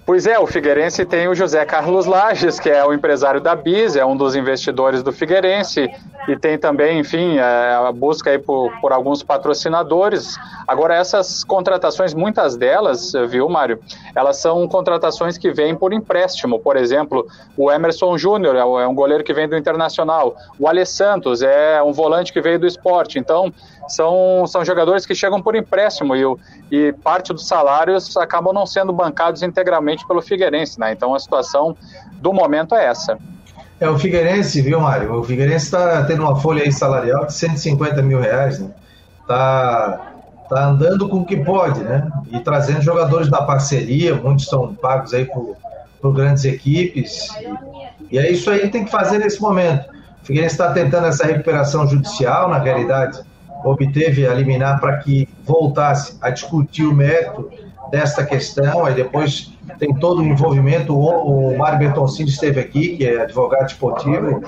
[0.06, 3.96] Pois é, o Figueirense tem o José Carlos Lages, que é o empresário da Bis,
[3.96, 5.90] é um dos investidores do Figueirense,
[6.28, 10.38] e tem também, enfim, é, a busca aí por, por alguns patrocinadores.
[10.68, 13.80] Agora, essas contratações, muitas delas, viu, Mário,
[14.16, 16.60] elas são contratações que vêm por empréstimo.
[16.60, 17.26] Por exemplo,
[17.58, 21.82] o Emerson Júnior é, é um goleiro que vem do Internacional, o Ale Santos é
[21.82, 23.18] um volante que veio do esporte.
[23.18, 23.52] Então,
[23.88, 26.24] são, são jogadores que chegam por empréstimo e,
[26.72, 30.92] e parte dos salários acabam não sendo bancados integralmente pelo Figueirense, né?
[30.92, 31.76] Então a situação
[32.14, 33.18] do momento é essa.
[33.80, 35.20] É, o Figueirense, viu, Mário?
[35.20, 38.70] O Figueirense está tendo uma folha salarial de 150 mil reais, né?
[39.28, 40.14] Tá,
[40.50, 42.08] tá andando com o que pode, né?
[42.32, 45.58] E trazendo jogadores da parceria, muitos são pagos aí por,
[46.02, 47.28] por grandes equipes.
[48.10, 49.90] E, e é isso aí que tem que fazer nesse momento
[50.22, 53.20] O Figueirense está tentando essa recuperação judicial, na realidade,
[53.66, 57.50] obteve a liminar para que voltasse a discutir o mérito
[57.92, 60.94] desta questão, aí depois tem todo o envolvimento.
[60.96, 64.42] O, o Mário Bertoncini esteve aqui, que é advogado esportivo,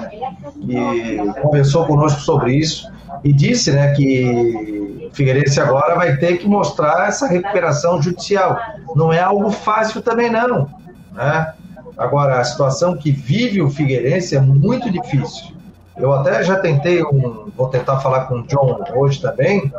[0.61, 2.91] e conversou conosco sobre isso,
[3.24, 8.59] e disse né, que Figueirense agora vai ter que mostrar essa recuperação judicial.
[8.95, 10.70] Não é algo fácil também, não.
[11.13, 11.53] Né?
[11.97, 15.57] Agora, a situação que vive o Figueirense é muito difícil.
[15.98, 19.72] Eu até já tentei, um, vou tentar falar com o John hoje também,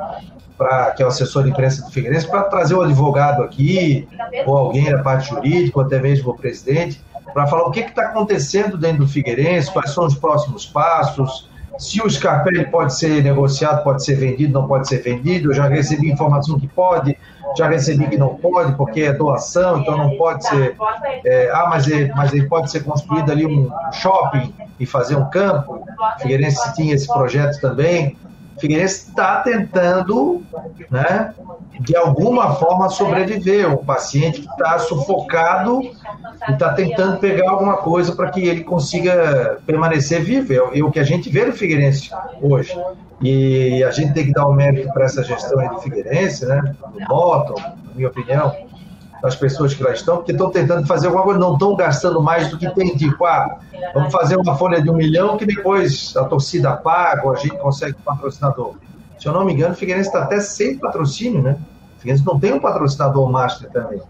[0.57, 4.09] pra, que é o assessor de imprensa do Figueirense, para trazer o advogado aqui,
[4.45, 7.01] ou alguém da parte jurídica, ou até mesmo o presidente,
[7.33, 11.49] para falar o que está acontecendo dentro do Figueirense, quais são os próximos passos,
[11.79, 15.51] se o Scarpelli pode ser negociado, pode ser vendido, não pode ser vendido.
[15.51, 17.17] Eu já recebi informação que pode,
[17.57, 20.77] já recebi que não pode, porque é doação, então não pode ser.
[21.25, 25.31] É, ah, mas ele, mas ele pode ser construído ali um shopping e fazer um
[25.31, 25.85] campo.
[26.21, 28.17] Figueirense tinha esse projeto também.
[28.59, 30.43] Figueirense está tentando,
[30.91, 31.35] né,
[31.81, 33.73] de alguma forma sobreviver.
[33.73, 39.61] Um paciente que está sufocado e está tentando pegar alguma coisa para que ele consiga
[39.67, 40.53] permanecer vivo.
[40.53, 42.77] É, é, o que a gente vê no Figueirense hoje.
[43.21, 46.47] E a gente tem que dar o um mérito para essa gestão aí do Figueirense,
[46.47, 48.55] né, do Moto, na minha opinião,
[49.23, 52.49] das pessoas que lá estão, porque estão tentando fazer alguma coisa, não estão gastando mais
[52.49, 53.59] do que tem, tipo, ah,
[53.93, 57.57] vamos fazer uma folha de um milhão que depois a torcida paga ou a gente
[57.57, 58.75] consegue um patrocinador.
[59.19, 61.59] Se eu não me engano, o Figueirense está até sem patrocínio, né?
[61.97, 64.01] O Figueirense não tem um patrocinador master também.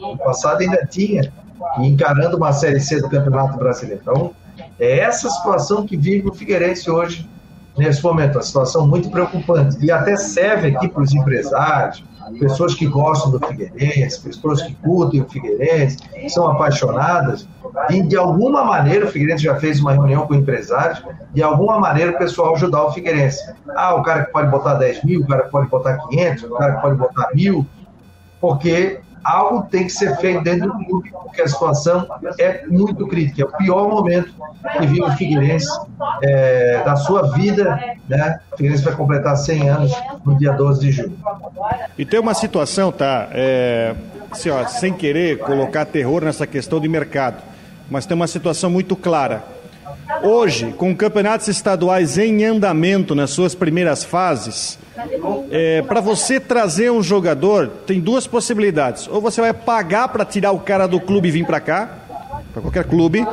[0.00, 1.30] No passado ainda tinha,
[1.78, 4.00] encarando uma Série C do Campeonato Brasileiro.
[4.02, 4.34] Então,
[4.78, 7.28] é essa situação que vive o Figueirense hoje,
[7.76, 9.76] nesse momento, uma situação muito preocupante.
[9.84, 12.02] E até serve aqui para os empresários,
[12.38, 15.98] pessoas que gostam do Figueirense, pessoas que curtem o Figueirense,
[16.28, 17.48] são apaixonadas,
[17.90, 21.02] e de alguma maneira, o Figueirense já fez uma reunião com empresários,
[21.32, 23.52] de alguma maneira o pessoal ajudar o Figueirense.
[23.76, 26.50] Ah, o cara que pode botar 10 mil, o cara que pode botar 500, o
[26.50, 27.66] cara que pode botar mil,
[28.40, 32.06] porque algo tem que ser feito dentro do clube, porque a situação
[32.38, 33.42] é muito crítica.
[33.42, 34.34] É o pior momento
[34.72, 35.68] que vive o Figueirense
[36.22, 37.80] é, da sua vida.
[38.08, 38.38] Né?
[38.52, 39.92] O Figueirense vai completar 100 anos
[40.24, 41.18] no dia 12 de julho.
[41.98, 43.28] E tem uma situação, tá?
[43.32, 43.94] É,
[44.30, 47.42] assim, ó, sem querer colocar terror nessa questão de mercado,
[47.90, 49.44] mas tem uma situação muito clara.
[50.22, 54.78] Hoje, com campeonatos estaduais em andamento nas suas primeiras fases,
[55.50, 59.08] é, para você trazer um jogador, tem duas possibilidades.
[59.08, 61.90] Ou você vai pagar para tirar o cara do clube e vir para cá,
[62.52, 63.26] para qualquer clube,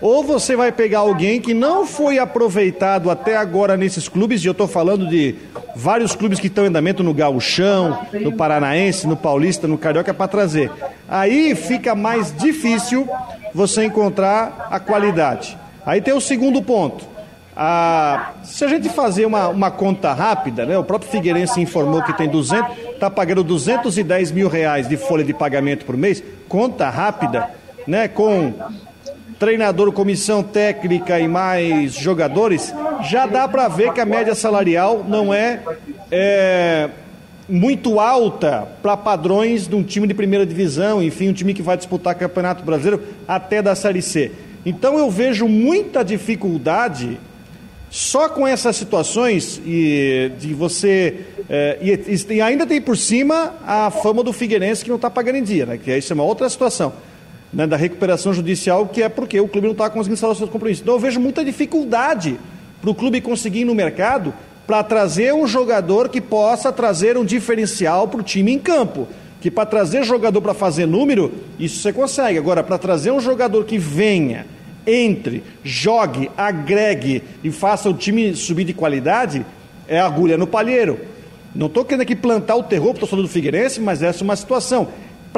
[0.00, 4.52] ou você vai pegar alguém que não foi aproveitado até agora nesses clubes, e eu
[4.52, 5.34] estou falando de
[5.74, 10.28] vários clubes que estão em andamento no Gauchão, no Paranaense, no Paulista, no Carioca, para
[10.28, 10.70] trazer.
[11.08, 13.08] Aí fica mais difícil
[13.54, 15.56] você encontrar a qualidade.
[15.84, 17.04] Aí tem o segundo ponto.
[17.60, 22.16] Ah, se a gente fazer uma, uma conta rápida, né, o próprio Figueirense informou que
[22.16, 27.50] tem 200, está pagando 210 mil reais de folha de pagamento por mês, conta rápida,
[27.84, 28.54] né, com
[29.38, 32.74] treinador, comissão técnica e mais jogadores,
[33.08, 35.60] já dá para ver que a média salarial não é,
[36.10, 36.90] é
[37.48, 41.76] muito alta para padrões de um time de primeira divisão, enfim, um time que vai
[41.76, 44.32] disputar Campeonato Brasileiro até da Série C.
[44.66, 47.18] Então eu vejo muita dificuldade
[47.90, 53.90] só com essas situações e de você é, e, e, ainda tem por cima a
[53.90, 55.78] fama do Figueirense que não está pagando em dia, né?
[55.78, 56.92] Que isso é uma outra situação.
[57.50, 60.82] Né, da recuperação judicial, que é porque o clube não está conseguindo instalar seus compromissos.
[60.82, 62.38] Então eu vejo muita dificuldade
[62.80, 64.34] para o clube conseguir ir no mercado
[64.66, 69.08] para trazer um jogador que possa trazer um diferencial para o time em campo.
[69.40, 72.38] Que para trazer jogador para fazer número, isso você consegue.
[72.38, 74.44] Agora, para trazer um jogador que venha
[74.86, 79.44] entre, jogue, agregue e faça o time subir de qualidade,
[79.86, 80.98] é agulha no palheiro.
[81.54, 84.24] Não estou querendo aqui plantar o terror para o torcedor do Figueirense, mas essa é
[84.24, 84.88] uma situação.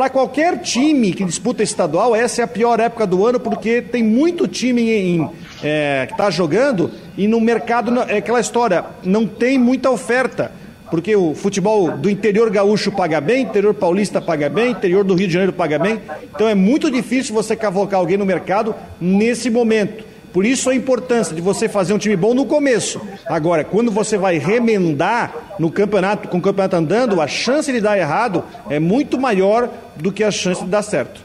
[0.00, 4.02] Para qualquer time que disputa estadual, essa é a pior época do ano, porque tem
[4.02, 5.30] muito time em,
[5.62, 10.52] é, que está jogando e no mercado é aquela história, não tem muita oferta
[10.90, 15.26] porque o futebol do interior gaúcho paga bem, interior paulista paga bem, interior do Rio
[15.26, 16.00] de Janeiro paga bem.
[16.34, 20.09] Então é muito difícil você cavocar alguém no mercado nesse momento.
[20.32, 23.00] Por isso a importância de você fazer um time bom no começo.
[23.26, 27.98] Agora, quando você vai remendar no campeonato, com o campeonato andando, a chance de dar
[27.98, 31.20] errado é muito maior do que a chance de dar certo.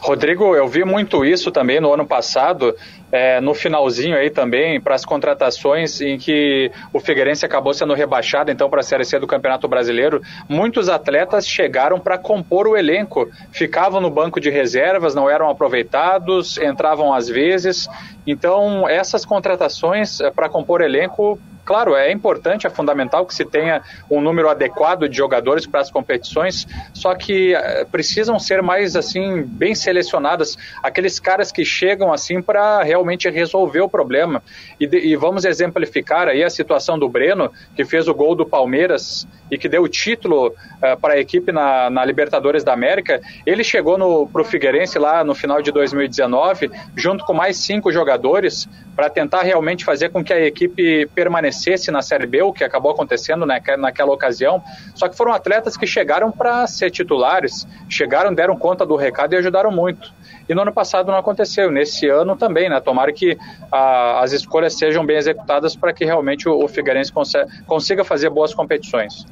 [0.00, 2.74] Rodrigo, eu vi muito isso também no ano passado,
[3.12, 8.50] é, no finalzinho aí também, para as contratações em que o Figueirense acabou sendo rebaixado,
[8.50, 10.22] então, para a Série C do Campeonato Brasileiro.
[10.48, 16.56] Muitos atletas chegaram para compor o elenco, ficavam no banco de reservas, não eram aproveitados,
[16.56, 17.86] entravam às vezes.
[18.26, 23.82] Então, essas contratações é, para compor elenco Claro, é importante, é fundamental que se tenha
[24.10, 29.42] um número adequado de jogadores para as competições, só que eh, precisam ser mais assim
[29.42, 34.42] bem selecionadas aqueles caras que chegam assim para realmente resolver o problema.
[34.80, 38.44] E, de, e, vamos exemplificar aí a situação do Breno, que fez o gol do
[38.44, 43.20] Palmeiras e que deu o título uh, para a equipe na, na, Libertadores da América.
[43.46, 48.68] Ele chegou para o Figueirense lá no final de 2019, junto com mais cinco jogadores,
[48.96, 51.51] para tentar realmente fazer com que a equipe permanecesse
[51.90, 54.62] na Série B, o que acabou acontecendo naquela ocasião.
[54.94, 59.36] Só que foram atletas que chegaram para ser titulares, chegaram, deram conta do recado e
[59.36, 60.12] ajudaram muito.
[60.48, 62.80] E no ano passado não aconteceu, nesse ano também, né?
[62.80, 63.38] Tomara que
[63.70, 68.28] a, as escolhas sejam bem executadas para que realmente o, o Figueirense consiga, consiga fazer
[68.30, 69.24] boas competições.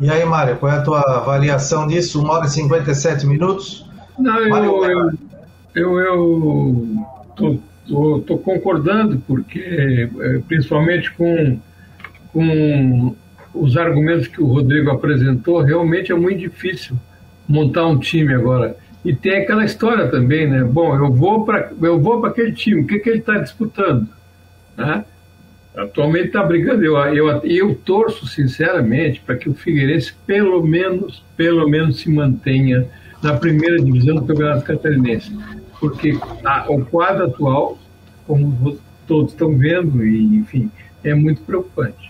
[0.00, 2.20] E aí, Mário, qual é a tua avaliação disso?
[2.20, 3.88] Uma hora e 57 minutos?
[4.18, 5.10] Não, Mário, eu,
[5.74, 6.86] eu, eu,
[7.34, 7.58] tô
[7.88, 11.58] Estou concordando, porque, é, principalmente com,
[12.32, 13.14] com
[13.54, 16.96] os argumentos que o Rodrigo apresentou, realmente é muito difícil
[17.48, 18.76] montar um time agora.
[19.04, 20.62] E tem aquela história também, né?
[20.64, 24.08] Bom, eu vou para eu vou para aquele time, o que, que ele está disputando?
[24.76, 25.04] Né?
[25.76, 26.84] Atualmente está brigando.
[26.84, 32.86] Eu, eu, eu torço sinceramente para que o Figueirense pelo menos, pelo menos se mantenha
[33.22, 35.32] na primeira divisão do Campeonato Catarinense
[35.80, 37.78] porque a, o quadro atual,
[38.26, 40.70] como todos estão vendo, e enfim,
[41.02, 42.07] é muito preocupante.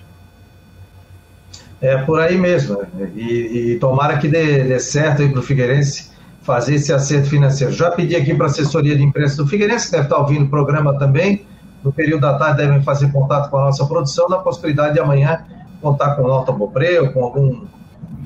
[1.80, 2.78] É por aí mesmo.
[2.94, 3.10] Né?
[3.14, 6.10] E, e tomara que dê, dê certo aí para o Figueirense
[6.42, 7.72] fazer esse acerto financeiro.
[7.72, 10.48] Já pedi aqui para a assessoria de imprensa do Figueirense, que deve estar ouvindo o
[10.48, 11.44] programa também.
[11.84, 15.44] No período da tarde devem fazer contato com a nossa produção, na possibilidade de amanhã
[15.80, 17.66] contar com o Norton Bobreu, com algum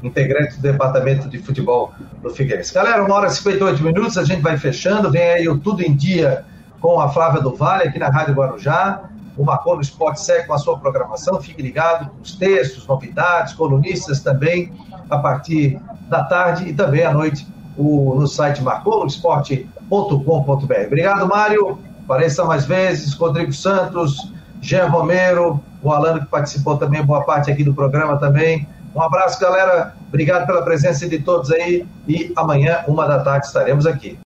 [0.02, 1.92] integrante do departamento de futebol
[2.22, 2.72] do Figueirense.
[2.72, 5.10] Galera, uma hora e 58 minutos, a gente vai fechando.
[5.10, 6.44] Vem aí o Tudo em Dia
[6.80, 9.02] com a Flávia do Vale, aqui na Rádio Guarujá.
[9.36, 11.40] O Marcou no Esporte segue com a sua programação.
[11.40, 14.72] Fique ligado com os textos, novidades, colunistas também,
[15.08, 20.86] a partir da tarde e também à noite o, no site marcoloesporte.com.br.
[20.86, 21.78] Obrigado, Mário.
[22.04, 23.14] Apareça mais vezes.
[23.14, 28.68] Rodrigo Santos, Jean Romero, o Alano que participou também, boa parte aqui do programa também.
[28.94, 29.94] Um abraço, galera.
[30.08, 31.86] Obrigado pela presença de todos aí.
[32.06, 34.18] E amanhã, uma da tarde, estaremos aqui.